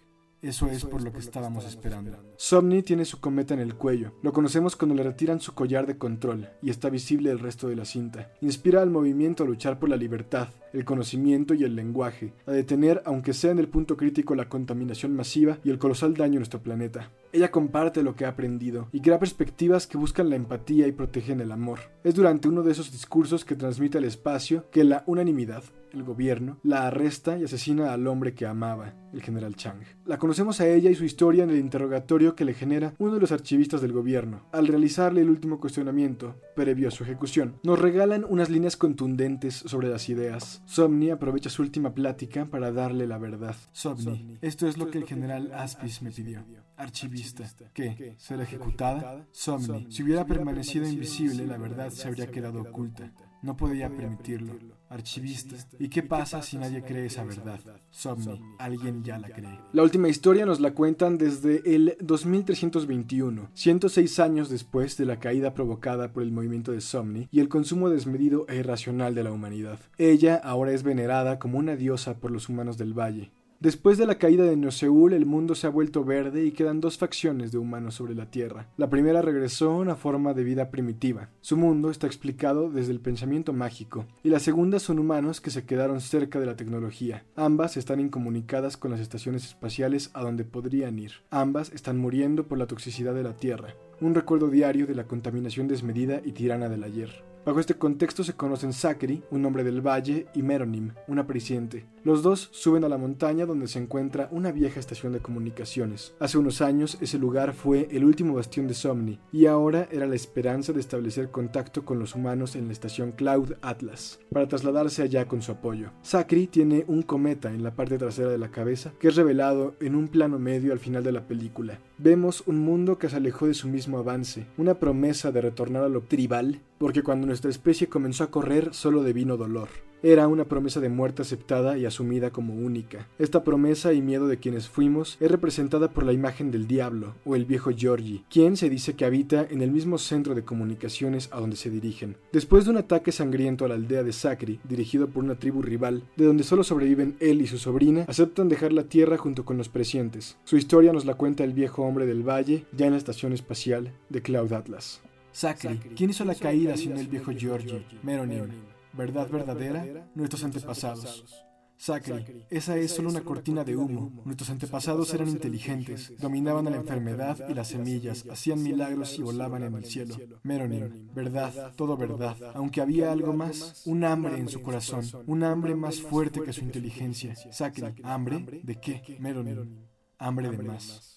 Eso 0.44 0.66
es 0.66 0.84
por 0.84 1.02
lo 1.02 1.10
que 1.10 1.20
estábamos 1.20 1.64
esperando. 1.64 2.18
Somni 2.36 2.82
tiene 2.82 3.06
su 3.06 3.18
cometa 3.18 3.54
en 3.54 3.60
el 3.60 3.76
cuello. 3.76 4.12
Lo 4.20 4.34
conocemos 4.34 4.76
cuando 4.76 4.94
le 4.94 5.02
retiran 5.02 5.40
su 5.40 5.54
collar 5.54 5.86
de 5.86 5.96
control 5.96 6.50
y 6.60 6.68
está 6.68 6.90
visible 6.90 7.30
el 7.30 7.38
resto 7.38 7.66
de 7.66 7.76
la 7.76 7.86
cinta. 7.86 8.30
Inspira 8.42 8.82
al 8.82 8.90
movimiento 8.90 9.42
a 9.42 9.46
luchar 9.46 9.78
por 9.78 9.88
la 9.88 9.96
libertad, 9.96 10.48
el 10.74 10.84
conocimiento 10.84 11.54
y 11.54 11.64
el 11.64 11.74
lenguaje, 11.74 12.34
a 12.44 12.52
detener, 12.52 13.00
aunque 13.06 13.32
sea 13.32 13.52
en 13.52 13.58
el 13.58 13.68
punto 13.68 13.96
crítico, 13.96 14.34
la 14.34 14.50
contaminación 14.50 15.16
masiva 15.16 15.60
y 15.64 15.70
el 15.70 15.78
colosal 15.78 16.12
daño 16.12 16.34
a 16.34 16.40
nuestro 16.40 16.62
planeta. 16.62 17.10
Ella 17.32 17.50
comparte 17.50 18.02
lo 18.02 18.14
que 18.14 18.26
ha 18.26 18.28
aprendido 18.28 18.88
y 18.92 19.00
crea 19.00 19.18
perspectivas 19.18 19.86
que 19.86 19.96
buscan 19.96 20.28
la 20.28 20.36
empatía 20.36 20.86
y 20.86 20.92
protegen 20.92 21.40
el 21.40 21.52
amor. 21.52 21.80
Es 22.04 22.14
durante 22.14 22.48
uno 22.48 22.62
de 22.62 22.72
esos 22.72 22.92
discursos 22.92 23.46
que 23.46 23.56
transmite 23.56 23.96
al 23.96 24.04
espacio 24.04 24.66
que 24.70 24.84
la 24.84 25.04
unanimidad, 25.06 25.64
el 25.94 26.04
gobierno, 26.04 26.58
la 26.62 26.86
arresta 26.86 27.38
y 27.38 27.44
asesina 27.44 27.92
al 27.92 28.06
hombre 28.06 28.34
que 28.34 28.46
amaba, 28.46 28.94
el 29.12 29.22
general 29.22 29.56
Chang. 29.56 29.80
La 30.04 30.18
conocemos 30.18 30.60
a 30.60 30.68
ella 30.68 30.90
y 30.90 30.94
su 30.94 31.04
historia 31.04 31.44
en 31.44 31.50
el 31.50 31.58
interrogatorio 31.58 32.34
que 32.34 32.44
le 32.44 32.54
genera 32.54 32.94
uno 32.98 33.14
de 33.14 33.20
los 33.20 33.32
archivistas 33.32 33.80
del 33.80 33.92
gobierno. 33.92 34.46
Al 34.52 34.66
realizarle 34.66 35.22
el 35.22 35.30
último 35.30 35.60
cuestionamiento, 35.60 36.36
previo 36.54 36.88
a 36.88 36.90
su 36.90 37.04
ejecución, 37.04 37.60
nos 37.62 37.78
regalan 37.78 38.24
unas 38.28 38.50
líneas 38.50 38.76
contundentes 38.76 39.54
sobre 39.54 39.88
las 39.88 40.08
ideas. 40.08 40.62
Somni 40.66 41.10
aprovecha 41.10 41.50
su 41.50 41.62
última 41.62 41.94
plática 41.94 42.46
para 42.46 42.72
darle 42.72 43.06
la 43.06 43.18
verdad. 43.18 43.56
Somni, 43.72 44.38
esto 44.42 44.66
es 44.66 44.76
lo 44.76 44.90
que 44.90 44.98
el 44.98 45.04
general 45.04 45.52
Aspis 45.54 46.02
me 46.02 46.10
pidió. 46.10 46.44
Archivista, 46.76 47.44
¿qué? 47.72 48.14
¿Ser 48.18 48.40
ejecutada? 48.40 49.26
Somni, 49.30 49.86
si 49.90 50.02
hubiera 50.02 50.26
permanecido 50.26 50.88
invisible, 50.88 51.46
la 51.46 51.56
verdad 51.56 51.90
se 51.90 52.08
habría 52.08 52.26
quedado 52.26 52.62
oculta. 52.62 53.12
No 53.42 53.56
podía 53.56 53.94
permitirlo. 53.94 54.54
Archivista. 54.94 55.56
¿Y 55.80 55.88
qué 55.88 56.04
pasa 56.04 56.40
si 56.40 56.56
nadie 56.56 56.82
cree 56.82 57.06
esa 57.06 57.24
verdad? 57.24 57.60
Somni. 57.90 58.40
Alguien 58.60 59.02
ya 59.02 59.18
la 59.18 59.28
cree. 59.28 59.58
La 59.72 59.82
última 59.82 60.08
historia 60.08 60.46
nos 60.46 60.60
la 60.60 60.72
cuentan 60.72 61.18
desde 61.18 61.62
el 61.74 61.96
2321, 62.00 63.50
106 63.52 64.20
años 64.20 64.48
después 64.48 64.96
de 64.96 65.06
la 65.06 65.18
caída 65.18 65.52
provocada 65.52 66.12
por 66.12 66.22
el 66.22 66.30
movimiento 66.30 66.70
de 66.70 66.80
Somni 66.80 67.28
y 67.32 67.40
el 67.40 67.48
consumo 67.48 67.90
desmedido 67.90 68.46
e 68.48 68.56
irracional 68.56 69.16
de 69.16 69.24
la 69.24 69.32
humanidad. 69.32 69.80
Ella 69.98 70.36
ahora 70.36 70.72
es 70.72 70.84
venerada 70.84 71.40
como 71.40 71.58
una 71.58 71.74
diosa 71.74 72.14
por 72.18 72.30
los 72.30 72.48
humanos 72.48 72.78
del 72.78 72.96
valle. 72.96 73.32
Después 73.64 73.96
de 73.96 74.04
la 74.04 74.18
caída 74.18 74.44
de 74.44 74.58
Neoseúl, 74.58 75.14
el 75.14 75.24
mundo 75.24 75.54
se 75.54 75.66
ha 75.66 75.70
vuelto 75.70 76.04
verde 76.04 76.44
y 76.44 76.52
quedan 76.52 76.82
dos 76.82 76.98
facciones 76.98 77.50
de 77.50 77.56
humanos 77.56 77.94
sobre 77.94 78.14
la 78.14 78.30
Tierra. 78.30 78.66
La 78.76 78.90
primera 78.90 79.22
regresó 79.22 79.70
a 79.70 79.76
una 79.76 79.96
forma 79.96 80.34
de 80.34 80.44
vida 80.44 80.70
primitiva. 80.70 81.30
Su 81.40 81.56
mundo 81.56 81.88
está 81.88 82.06
explicado 82.06 82.68
desde 82.68 82.92
el 82.92 83.00
pensamiento 83.00 83.54
mágico. 83.54 84.04
Y 84.22 84.28
la 84.28 84.38
segunda 84.38 84.78
son 84.80 84.98
humanos 84.98 85.40
que 85.40 85.48
se 85.48 85.64
quedaron 85.64 86.02
cerca 86.02 86.38
de 86.38 86.44
la 86.44 86.56
tecnología. 86.56 87.24
Ambas 87.36 87.78
están 87.78 88.00
incomunicadas 88.00 88.76
con 88.76 88.90
las 88.90 89.00
estaciones 89.00 89.46
espaciales 89.46 90.10
a 90.12 90.20
donde 90.20 90.44
podrían 90.44 90.98
ir. 90.98 91.12
Ambas 91.30 91.72
están 91.72 91.96
muriendo 91.96 92.46
por 92.46 92.58
la 92.58 92.66
toxicidad 92.66 93.14
de 93.14 93.22
la 93.22 93.38
Tierra. 93.38 93.74
Un 93.98 94.14
recuerdo 94.14 94.50
diario 94.50 94.86
de 94.86 94.94
la 94.94 95.06
contaminación 95.06 95.68
desmedida 95.68 96.20
y 96.22 96.32
tirana 96.32 96.68
del 96.68 96.84
ayer. 96.84 97.33
Bajo 97.44 97.60
este 97.60 97.74
contexto 97.74 98.24
se 98.24 98.32
conocen 98.32 98.72
Sakri, 98.72 99.22
un 99.30 99.44
hombre 99.44 99.64
del 99.64 99.86
valle, 99.86 100.28
y 100.34 100.42
Meronim, 100.42 100.92
una 101.08 101.26
prisiente. 101.26 101.84
Los 102.02 102.22
dos 102.22 102.48
suben 102.52 102.84
a 102.84 102.88
la 102.88 102.96
montaña 102.96 103.44
donde 103.44 103.68
se 103.68 103.78
encuentra 103.78 104.28
una 104.30 104.50
vieja 104.50 104.80
estación 104.80 105.12
de 105.12 105.20
comunicaciones. 105.20 106.14
Hace 106.20 106.38
unos 106.38 106.62
años 106.62 106.96
ese 107.02 107.18
lugar 107.18 107.52
fue 107.52 107.86
el 107.90 108.04
último 108.04 108.34
bastión 108.34 108.66
de 108.66 108.72
Somni, 108.72 109.20
y 109.30 109.44
ahora 109.44 109.88
era 109.92 110.06
la 110.06 110.14
esperanza 110.14 110.72
de 110.72 110.80
establecer 110.80 111.30
contacto 111.30 111.84
con 111.84 111.98
los 111.98 112.14
humanos 112.14 112.56
en 112.56 112.66
la 112.66 112.72
estación 112.72 113.12
Cloud 113.12 113.54
Atlas, 113.60 114.20
para 114.32 114.48
trasladarse 114.48 115.02
allá 115.02 115.28
con 115.28 115.42
su 115.42 115.52
apoyo. 115.52 115.90
Sakri 116.00 116.46
tiene 116.46 116.84
un 116.88 117.02
cometa 117.02 117.50
en 117.52 117.62
la 117.62 117.74
parte 117.74 117.98
trasera 117.98 118.30
de 118.30 118.38
la 118.38 118.50
cabeza, 118.50 118.92
que 118.98 119.08
es 119.08 119.16
revelado 119.16 119.74
en 119.80 119.96
un 119.96 120.08
plano 120.08 120.38
medio 120.38 120.72
al 120.72 120.78
final 120.78 121.04
de 121.04 121.12
la 121.12 121.26
película. 121.26 121.78
Vemos 121.96 122.42
un 122.46 122.58
mundo 122.58 122.98
que 122.98 123.08
se 123.08 123.16
alejó 123.16 123.46
de 123.46 123.54
su 123.54 123.68
mismo 123.68 123.98
avance, 123.98 124.46
una 124.56 124.74
promesa 124.80 125.30
de 125.30 125.40
retornar 125.40 125.84
a 125.84 125.88
lo 125.88 126.00
tribal, 126.00 126.60
porque 126.78 127.04
cuando 127.04 127.28
nuestra 127.28 127.50
especie 127.50 127.88
comenzó 127.88 128.24
a 128.24 128.30
correr 128.32 128.74
solo 128.74 129.04
devino 129.04 129.36
dolor. 129.36 129.68
Era 130.04 130.28
una 130.28 130.44
promesa 130.44 130.80
de 130.80 130.90
muerte 130.90 131.22
aceptada 131.22 131.78
y 131.78 131.86
asumida 131.86 132.28
como 132.28 132.52
única. 132.52 133.08
Esta 133.18 133.42
promesa 133.42 133.94
y 133.94 134.02
miedo 134.02 134.28
de 134.28 134.36
quienes 134.36 134.68
fuimos 134.68 135.16
es 135.18 135.30
representada 135.30 135.92
por 135.92 136.04
la 136.04 136.12
imagen 136.12 136.50
del 136.50 136.66
diablo, 136.66 137.14
o 137.24 137.36
el 137.36 137.46
viejo 137.46 137.70
Georgie, 137.74 138.22
quien 138.28 138.58
se 138.58 138.68
dice 138.68 138.96
que 138.96 139.06
habita 139.06 139.46
en 139.48 139.62
el 139.62 139.70
mismo 139.70 139.96
centro 139.96 140.34
de 140.34 140.44
comunicaciones 140.44 141.30
a 141.32 141.40
donde 141.40 141.56
se 141.56 141.70
dirigen. 141.70 142.18
Después 142.32 142.66
de 142.66 142.72
un 142.72 142.76
ataque 142.76 143.12
sangriento 143.12 143.64
a 143.64 143.68
la 143.68 143.76
aldea 143.76 144.02
de 144.02 144.12
Sacri, 144.12 144.60
dirigido 144.68 145.08
por 145.08 145.24
una 145.24 145.38
tribu 145.38 145.62
rival, 145.62 146.02
de 146.16 146.26
donde 146.26 146.44
solo 146.44 146.64
sobreviven 146.64 147.16
él 147.20 147.40
y 147.40 147.46
su 147.46 147.56
sobrina, 147.56 148.04
aceptan 148.06 148.50
dejar 148.50 148.74
la 148.74 148.84
Tierra 148.84 149.16
junto 149.16 149.46
con 149.46 149.56
los 149.56 149.70
prescientes. 149.70 150.36
Su 150.44 150.58
historia 150.58 150.92
nos 150.92 151.06
la 151.06 151.14
cuenta 151.14 151.44
el 151.44 151.54
viejo 151.54 151.82
hombre 151.82 152.04
del 152.04 152.28
valle, 152.28 152.66
ya 152.76 152.84
en 152.84 152.92
la 152.92 152.98
estación 152.98 153.32
espacial 153.32 153.94
de 154.10 154.20
Cloud 154.20 154.52
Atlas. 154.52 155.00
Sacri, 155.32 155.78
¿quién 155.96 156.10
hizo 156.10 156.26
la 156.26 156.34
caída 156.34 156.76
sin 156.76 156.94
el 156.98 157.08
viejo 157.08 157.32
Giorgi? 157.32 157.82
Meronim. 158.02 158.73
¿Verdad 158.96 159.28
verdadera? 159.28 160.08
Nuestros 160.14 160.44
antepasados. 160.44 161.44
Sacri, 161.76 162.46
esa 162.50 162.76
es 162.76 162.92
solo 162.92 163.10
una 163.10 163.22
cortina 163.22 163.64
de 163.64 163.76
humo. 163.76 164.22
Nuestros 164.24 164.48
antepasados 164.50 165.12
eran 165.12 165.28
inteligentes, 165.28 166.14
dominaban 166.18 166.66
a 166.68 166.70
la 166.70 166.76
enfermedad 166.76 167.36
y 167.48 167.54
las 167.54 167.68
semillas, 167.68 168.24
hacían 168.30 168.62
milagros 168.62 169.18
y 169.18 169.22
volaban 169.22 169.64
en 169.64 169.74
el 169.74 169.84
cielo. 169.84 170.16
Meronim, 170.44 171.12
verdad, 171.12 171.74
todo 171.74 171.96
verdad. 171.96 172.36
Aunque 172.54 172.80
había 172.80 173.10
algo 173.10 173.32
más, 173.32 173.82
un 173.86 174.04
hambre 174.04 174.38
en 174.38 174.48
su 174.48 174.62
corazón, 174.62 175.04
un 175.26 175.42
hambre 175.42 175.74
más 175.74 176.00
fuerte 176.00 176.40
que 176.42 176.52
su 176.52 176.62
inteligencia. 176.62 177.34
Sacri, 177.52 178.00
¿hambre? 178.04 178.60
¿De 178.62 178.80
qué? 178.80 179.16
Meronim, 179.18 179.80
hambre 180.18 180.50
de 180.50 180.58
más. 180.58 181.13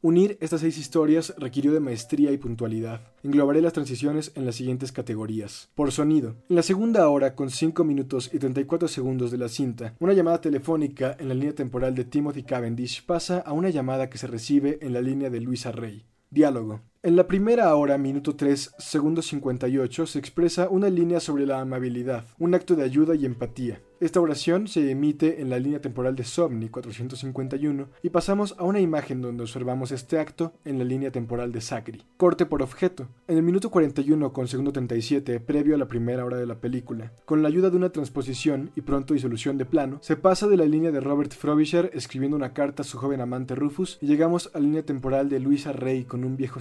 Unir 0.00 0.38
estas 0.40 0.60
seis 0.60 0.78
historias 0.78 1.34
requirió 1.38 1.72
de 1.72 1.80
maestría 1.80 2.30
y 2.30 2.38
puntualidad. 2.38 3.00
Englobaré 3.24 3.60
las 3.60 3.72
transiciones 3.72 4.30
en 4.36 4.46
las 4.46 4.54
siguientes 4.54 4.92
categorías. 4.92 5.70
Por 5.74 5.90
sonido. 5.90 6.36
En 6.48 6.54
la 6.54 6.62
segunda 6.62 7.08
hora, 7.08 7.34
con 7.34 7.50
5 7.50 7.82
minutos 7.82 8.30
y 8.32 8.38
34 8.38 8.86
segundos 8.86 9.32
de 9.32 9.38
la 9.38 9.48
cinta, 9.48 9.96
una 9.98 10.12
llamada 10.12 10.40
telefónica 10.40 11.16
en 11.18 11.26
la 11.26 11.34
línea 11.34 11.56
temporal 11.56 11.96
de 11.96 12.04
Timothy 12.04 12.44
Cavendish 12.44 13.04
pasa 13.06 13.38
a 13.38 13.52
una 13.52 13.70
llamada 13.70 14.08
que 14.08 14.18
se 14.18 14.28
recibe 14.28 14.78
en 14.82 14.92
la 14.92 15.00
línea 15.00 15.30
de 15.30 15.40
Luisa 15.40 15.72
Rey. 15.72 16.04
Diálogo. 16.30 16.82
En 17.00 17.14
la 17.14 17.28
primera 17.28 17.72
hora, 17.76 17.96
minuto 17.96 18.34
3, 18.34 18.74
segundo 18.76 19.22
58, 19.22 20.04
se 20.04 20.18
expresa 20.18 20.68
una 20.68 20.90
línea 20.90 21.20
sobre 21.20 21.46
la 21.46 21.60
amabilidad, 21.60 22.24
un 22.40 22.56
acto 22.56 22.74
de 22.74 22.82
ayuda 22.82 23.14
y 23.14 23.24
empatía. 23.24 23.80
Esta 24.00 24.20
oración 24.20 24.68
se 24.68 24.92
emite 24.92 25.40
en 25.40 25.50
la 25.50 25.58
línea 25.58 25.80
temporal 25.80 26.14
de 26.14 26.22
Somni 26.22 26.68
451 26.68 27.88
y 28.00 28.10
pasamos 28.10 28.54
a 28.56 28.62
una 28.62 28.78
imagen 28.78 29.20
donde 29.20 29.42
observamos 29.42 29.90
este 29.90 30.20
acto 30.20 30.52
en 30.64 30.78
la 30.78 30.84
línea 30.84 31.10
temporal 31.10 31.50
de 31.50 31.60
Sacri. 31.60 32.04
Corte 32.16 32.46
por 32.46 32.62
objeto. 32.62 33.08
En 33.26 33.38
el 33.38 33.42
minuto 33.42 33.70
41 33.70 34.32
con 34.32 34.46
segundo 34.46 34.72
37, 34.72 35.40
previo 35.40 35.74
a 35.74 35.78
la 35.78 35.88
primera 35.88 36.24
hora 36.24 36.36
de 36.36 36.46
la 36.46 36.60
película, 36.60 37.12
con 37.24 37.42
la 37.42 37.48
ayuda 37.48 37.70
de 37.70 37.76
una 37.76 37.90
transposición 37.90 38.70
y 38.76 38.82
pronto 38.82 39.14
disolución 39.14 39.58
de 39.58 39.64
plano, 39.64 39.98
se 40.00 40.14
pasa 40.14 40.46
de 40.46 40.56
la 40.56 40.66
línea 40.66 40.92
de 40.92 41.00
Robert 41.00 41.32
Frobisher 41.34 41.90
escribiendo 41.92 42.36
una 42.36 42.52
carta 42.52 42.82
a 42.82 42.86
su 42.86 42.98
joven 42.98 43.20
amante 43.20 43.56
Rufus 43.56 43.98
y 44.00 44.06
llegamos 44.06 44.50
a 44.54 44.60
la 44.60 44.64
línea 44.64 44.84
temporal 44.84 45.28
de 45.28 45.40
Luisa 45.40 45.72
Rey 45.72 46.04
con 46.04 46.22
un 46.22 46.36
viejo 46.36 46.60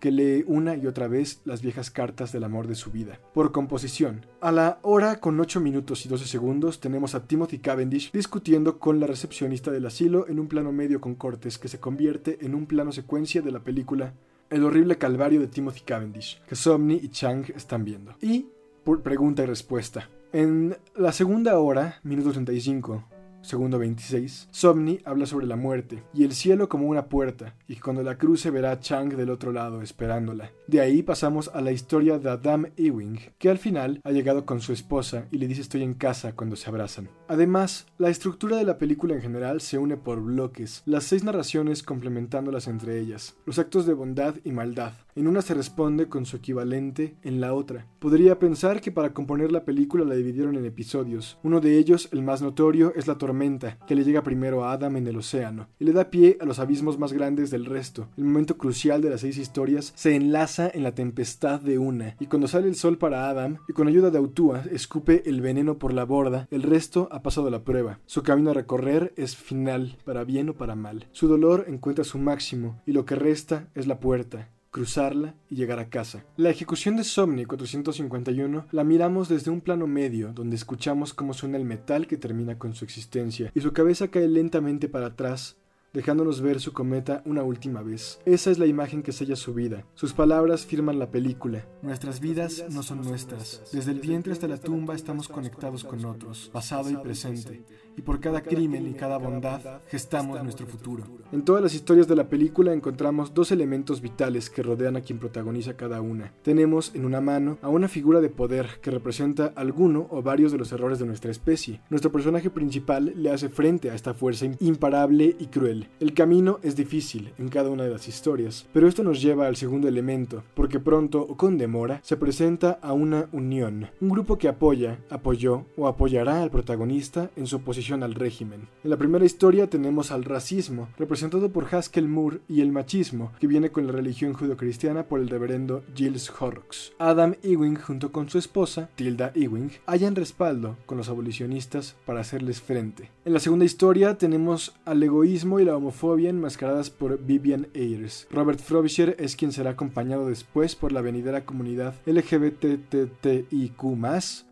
Que 0.00 0.10
lee 0.10 0.44
una 0.46 0.76
y 0.76 0.86
otra 0.86 1.08
vez 1.08 1.40
las 1.44 1.62
viejas 1.62 1.90
cartas 1.90 2.32
del 2.32 2.44
amor 2.44 2.66
de 2.66 2.74
su 2.74 2.90
vida. 2.90 3.18
Por 3.32 3.52
composición. 3.52 4.26
A 4.40 4.52
la 4.52 4.78
hora 4.82 5.20
con 5.20 5.40
8 5.40 5.60
minutos 5.60 6.04
y 6.04 6.08
12 6.08 6.26
segundos, 6.26 6.80
tenemos 6.80 7.14
a 7.14 7.26
Timothy 7.26 7.58
Cavendish 7.58 8.12
discutiendo 8.12 8.78
con 8.78 9.00
la 9.00 9.06
recepcionista 9.06 9.70
del 9.70 9.86
asilo 9.86 10.28
en 10.28 10.38
un 10.38 10.48
plano 10.48 10.72
medio 10.72 11.00
con 11.00 11.14
cortes 11.14 11.58
que 11.58 11.68
se 11.68 11.80
convierte 11.80 12.38
en 12.44 12.54
un 12.54 12.66
plano 12.66 12.92
secuencia 12.92 13.42
de 13.42 13.52
la 13.52 13.60
película 13.60 14.14
El 14.50 14.64
horrible 14.64 14.98
calvario 14.98 15.40
de 15.40 15.48
Timothy 15.48 15.80
Cavendish, 15.80 16.42
que 16.46 16.54
Somni 16.54 16.94
y 17.02 17.08
Chang 17.08 17.50
están 17.56 17.84
viendo. 17.84 18.14
Y 18.20 18.46
por 18.84 19.02
pregunta 19.02 19.42
y 19.42 19.46
respuesta. 19.46 20.10
En 20.32 20.76
la 20.94 21.12
segunda 21.12 21.58
hora, 21.58 22.00
minuto 22.02 22.32
35, 22.32 23.04
segundo 23.44 23.78
26, 23.78 24.48
Somni 24.50 25.00
habla 25.04 25.26
sobre 25.26 25.46
la 25.46 25.56
muerte 25.56 26.02
y 26.12 26.24
el 26.24 26.32
cielo 26.32 26.68
como 26.68 26.86
una 26.86 27.06
puerta, 27.06 27.54
y 27.68 27.76
cuando 27.76 28.02
la 28.02 28.16
cruce 28.16 28.50
verá 28.50 28.72
a 28.72 28.80
Chang 28.80 29.14
del 29.14 29.30
otro 29.30 29.52
lado 29.52 29.82
esperándola. 29.82 30.50
De 30.66 30.80
ahí 30.80 31.02
pasamos 31.02 31.50
a 31.54 31.60
la 31.60 31.72
historia 31.72 32.18
de 32.18 32.30
Adam 32.30 32.66
Ewing, 32.76 33.20
que 33.38 33.50
al 33.50 33.58
final 33.58 34.00
ha 34.02 34.10
llegado 34.10 34.46
con 34.46 34.60
su 34.60 34.72
esposa 34.72 35.26
y 35.30 35.38
le 35.38 35.46
dice 35.46 35.60
estoy 35.60 35.82
en 35.82 35.94
casa 35.94 36.34
cuando 36.34 36.56
se 36.56 36.68
abrazan. 36.68 37.08
Además, 37.28 37.86
la 37.98 38.08
estructura 38.08 38.56
de 38.56 38.64
la 38.64 38.78
película 38.78 39.14
en 39.14 39.22
general 39.22 39.60
se 39.60 39.78
une 39.78 39.96
por 39.96 40.20
bloques, 40.20 40.82
las 40.86 41.04
seis 41.04 41.22
narraciones 41.22 41.82
complementándolas 41.82 42.66
entre 42.66 42.98
ellas, 42.98 43.36
los 43.44 43.58
actos 43.58 43.86
de 43.86 43.92
bondad 43.92 44.36
y 44.44 44.52
maldad. 44.52 44.92
En 45.16 45.28
una 45.28 45.42
se 45.42 45.54
responde 45.54 46.08
con 46.08 46.26
su 46.26 46.36
equivalente 46.36 47.14
en 47.22 47.40
la 47.40 47.54
otra. 47.54 47.86
Podría 48.00 48.40
pensar 48.40 48.80
que 48.80 48.90
para 48.90 49.14
componer 49.14 49.52
la 49.52 49.64
película 49.64 50.04
la 50.04 50.16
dividieron 50.16 50.56
en 50.56 50.64
episodios. 50.64 51.38
Uno 51.44 51.60
de 51.60 51.78
ellos, 51.78 52.08
el 52.10 52.22
más 52.22 52.42
notorio, 52.42 52.92
es 52.96 53.06
la 53.06 53.16
tormenta, 53.16 53.78
que 53.86 53.94
le 53.94 54.02
llega 54.02 54.24
primero 54.24 54.64
a 54.64 54.72
Adam 54.72 54.96
en 54.96 55.06
el 55.06 55.16
océano, 55.16 55.68
y 55.78 55.84
le 55.84 55.92
da 55.92 56.10
pie 56.10 56.36
a 56.40 56.44
los 56.44 56.58
abismos 56.58 56.98
más 56.98 57.12
grandes 57.12 57.52
del 57.52 57.64
resto. 57.64 58.08
El 58.16 58.24
momento 58.24 58.58
crucial 58.58 59.02
de 59.02 59.10
las 59.10 59.20
seis 59.20 59.38
historias 59.38 59.92
se 59.94 60.16
enlaza 60.16 60.68
en 60.68 60.82
la 60.82 60.96
tempestad 60.96 61.60
de 61.60 61.78
una, 61.78 62.16
y 62.18 62.26
cuando 62.26 62.48
sale 62.48 62.66
el 62.66 62.74
sol 62.74 62.98
para 62.98 63.30
Adam, 63.30 63.58
y 63.68 63.72
con 63.72 63.86
ayuda 63.86 64.10
de 64.10 64.18
Autua 64.18 64.64
escupe 64.72 65.22
el 65.26 65.40
veneno 65.40 65.78
por 65.78 65.92
la 65.92 66.04
borda, 66.04 66.48
el 66.50 66.64
resto 66.64 67.08
ha 67.12 67.22
pasado 67.22 67.50
la 67.50 67.62
prueba. 67.62 68.00
Su 68.06 68.24
camino 68.24 68.50
a 68.50 68.54
recorrer 68.54 69.14
es 69.16 69.36
final, 69.36 69.96
para 70.04 70.24
bien 70.24 70.48
o 70.48 70.54
para 70.54 70.74
mal. 70.74 71.06
Su 71.12 71.28
dolor 71.28 71.66
encuentra 71.68 72.02
su 72.02 72.18
máximo, 72.18 72.82
y 72.84 72.92
lo 72.92 73.04
que 73.04 73.14
resta 73.14 73.68
es 73.76 73.86
la 73.86 74.00
puerta, 74.00 74.50
cruzarla 74.74 75.36
y 75.48 75.54
llegar 75.54 75.78
a 75.78 75.88
casa. 75.88 76.24
La 76.36 76.50
ejecución 76.50 76.96
de 76.96 77.04
Somni 77.04 77.44
451 77.44 78.66
la 78.72 78.82
miramos 78.82 79.28
desde 79.28 79.52
un 79.52 79.60
plano 79.60 79.86
medio, 79.86 80.32
donde 80.32 80.56
escuchamos 80.56 81.14
cómo 81.14 81.32
suena 81.32 81.56
el 81.56 81.64
metal 81.64 82.08
que 82.08 82.16
termina 82.16 82.58
con 82.58 82.74
su 82.74 82.84
existencia, 82.84 83.52
y 83.54 83.60
su 83.60 83.72
cabeza 83.72 84.08
cae 84.08 84.26
lentamente 84.26 84.88
para 84.88 85.06
atrás, 85.06 85.56
dejándonos 85.94 86.42
ver 86.42 86.60
su 86.60 86.74
cometa 86.74 87.22
una 87.24 87.42
última 87.42 87.82
vez. 87.82 88.20
Esa 88.26 88.50
es 88.50 88.58
la 88.58 88.66
imagen 88.66 89.02
que 89.02 89.12
sella 89.12 89.36
su 89.36 89.54
vida. 89.54 89.86
Sus 89.94 90.12
palabras 90.12 90.66
firman 90.66 90.98
la 90.98 91.10
película. 91.10 91.64
Nuestras 91.80 92.20
vidas 92.20 92.64
no 92.68 92.82
son 92.82 93.00
nuestras. 93.00 93.62
Desde 93.72 93.92
el 93.92 94.00
vientre 94.00 94.32
hasta 94.32 94.48
la 94.48 94.58
tumba 94.58 94.94
estamos 94.94 95.28
conectados 95.28 95.84
con 95.84 96.04
otros, 96.04 96.50
pasado 96.52 96.90
y 96.90 96.96
presente 96.96 97.64
y 97.96 98.02
por 98.02 98.20
cada 98.20 98.42
crimen 98.42 98.86
y 98.86 98.94
cada 98.94 99.18
bondad 99.18 99.60
gestamos 99.86 100.42
nuestro 100.42 100.66
futuro. 100.66 101.04
En 101.32 101.44
todas 101.44 101.62
las 101.62 101.74
historias 101.74 102.08
de 102.08 102.16
la 102.16 102.28
película 102.28 102.72
encontramos 102.72 103.34
dos 103.34 103.52
elementos 103.52 104.00
vitales 104.00 104.50
que 104.50 104.62
rodean 104.62 104.96
a 104.96 105.00
quien 105.00 105.18
protagoniza 105.18 105.76
cada 105.76 106.00
una. 106.00 106.32
Tenemos 106.42 106.94
en 106.94 107.04
una 107.04 107.20
mano 107.20 107.58
a 107.62 107.68
una 107.68 107.88
figura 107.88 108.20
de 108.20 108.30
poder 108.30 108.80
que 108.82 108.90
representa 108.90 109.52
alguno 109.56 110.06
o 110.10 110.22
varios 110.22 110.52
de 110.52 110.58
los 110.58 110.72
errores 110.72 110.98
de 110.98 111.06
nuestra 111.06 111.30
especie. 111.30 111.80
Nuestro 111.90 112.12
personaje 112.12 112.50
principal 112.50 113.12
le 113.16 113.30
hace 113.30 113.48
frente 113.48 113.90
a 113.90 113.94
esta 113.94 114.14
fuerza 114.14 114.46
imparable 114.60 115.36
y 115.38 115.46
cruel. 115.46 115.83
El 116.00 116.14
camino 116.14 116.58
es 116.62 116.76
difícil 116.76 117.32
en 117.38 117.48
cada 117.48 117.70
una 117.70 117.84
de 117.84 117.90
las 117.90 118.08
historias, 118.08 118.66
pero 118.72 118.88
esto 118.88 119.02
nos 119.02 119.20
lleva 119.20 119.46
al 119.46 119.56
segundo 119.56 119.88
elemento, 119.88 120.42
porque 120.54 120.80
pronto 120.80 121.20
o 121.20 121.36
con 121.36 121.58
demora 121.58 122.00
se 122.02 122.16
presenta 122.16 122.78
a 122.82 122.92
una 122.92 123.28
unión, 123.32 123.90
un 124.00 124.08
grupo 124.08 124.38
que 124.38 124.48
apoya, 124.48 124.98
apoyó 125.10 125.64
o 125.76 125.86
apoyará 125.88 126.42
al 126.42 126.50
protagonista 126.50 127.30
en 127.36 127.46
su 127.46 127.56
oposición 127.56 128.02
al 128.02 128.14
régimen. 128.14 128.68
En 128.82 128.90
la 128.90 128.96
primera 128.96 129.24
historia 129.24 129.68
tenemos 129.68 130.10
al 130.10 130.24
racismo, 130.24 130.88
representado 130.98 131.50
por 131.50 131.72
Haskell 131.72 132.08
Moore, 132.08 132.40
y 132.48 132.60
el 132.60 132.72
machismo, 132.72 133.32
que 133.40 133.46
viene 133.46 133.70
con 133.70 133.86
la 133.86 133.92
religión 133.92 134.32
judio-cristiana 134.32 135.04
por 135.04 135.20
el 135.20 135.28
reverendo 135.28 135.82
Giles 135.94 136.30
Horrocks. 136.38 136.92
Adam 136.98 137.34
Ewing 137.42 137.76
junto 137.76 138.12
con 138.12 138.28
su 138.28 138.38
esposa, 138.38 138.90
Tilda 138.94 139.32
Ewing, 139.34 139.70
hallan 139.86 140.14
respaldo 140.14 140.76
con 140.86 140.98
los 140.98 141.08
abolicionistas 141.08 141.96
para 142.06 142.20
hacerles 142.20 142.60
frente. 142.60 143.10
En 143.24 143.32
la 143.32 143.40
segunda 143.40 143.64
historia 143.64 144.16
tenemos 144.18 144.74
al 144.84 145.02
egoísmo 145.02 145.60
y 145.60 145.64
la 145.64 145.73
homofobia 145.76 146.30
enmascaradas 146.30 146.90
por 146.90 147.24
Vivian 147.24 147.68
Ayers. 147.74 148.26
Robert 148.30 148.60
Frobisher 148.60 149.16
es 149.18 149.36
quien 149.36 149.52
será 149.52 149.70
acompañado 149.70 150.28
después 150.28 150.74
por 150.76 150.92
la 150.92 151.00
venidera 151.00 151.44
comunidad 151.44 151.94
LGBTTIQ+, 152.06 153.74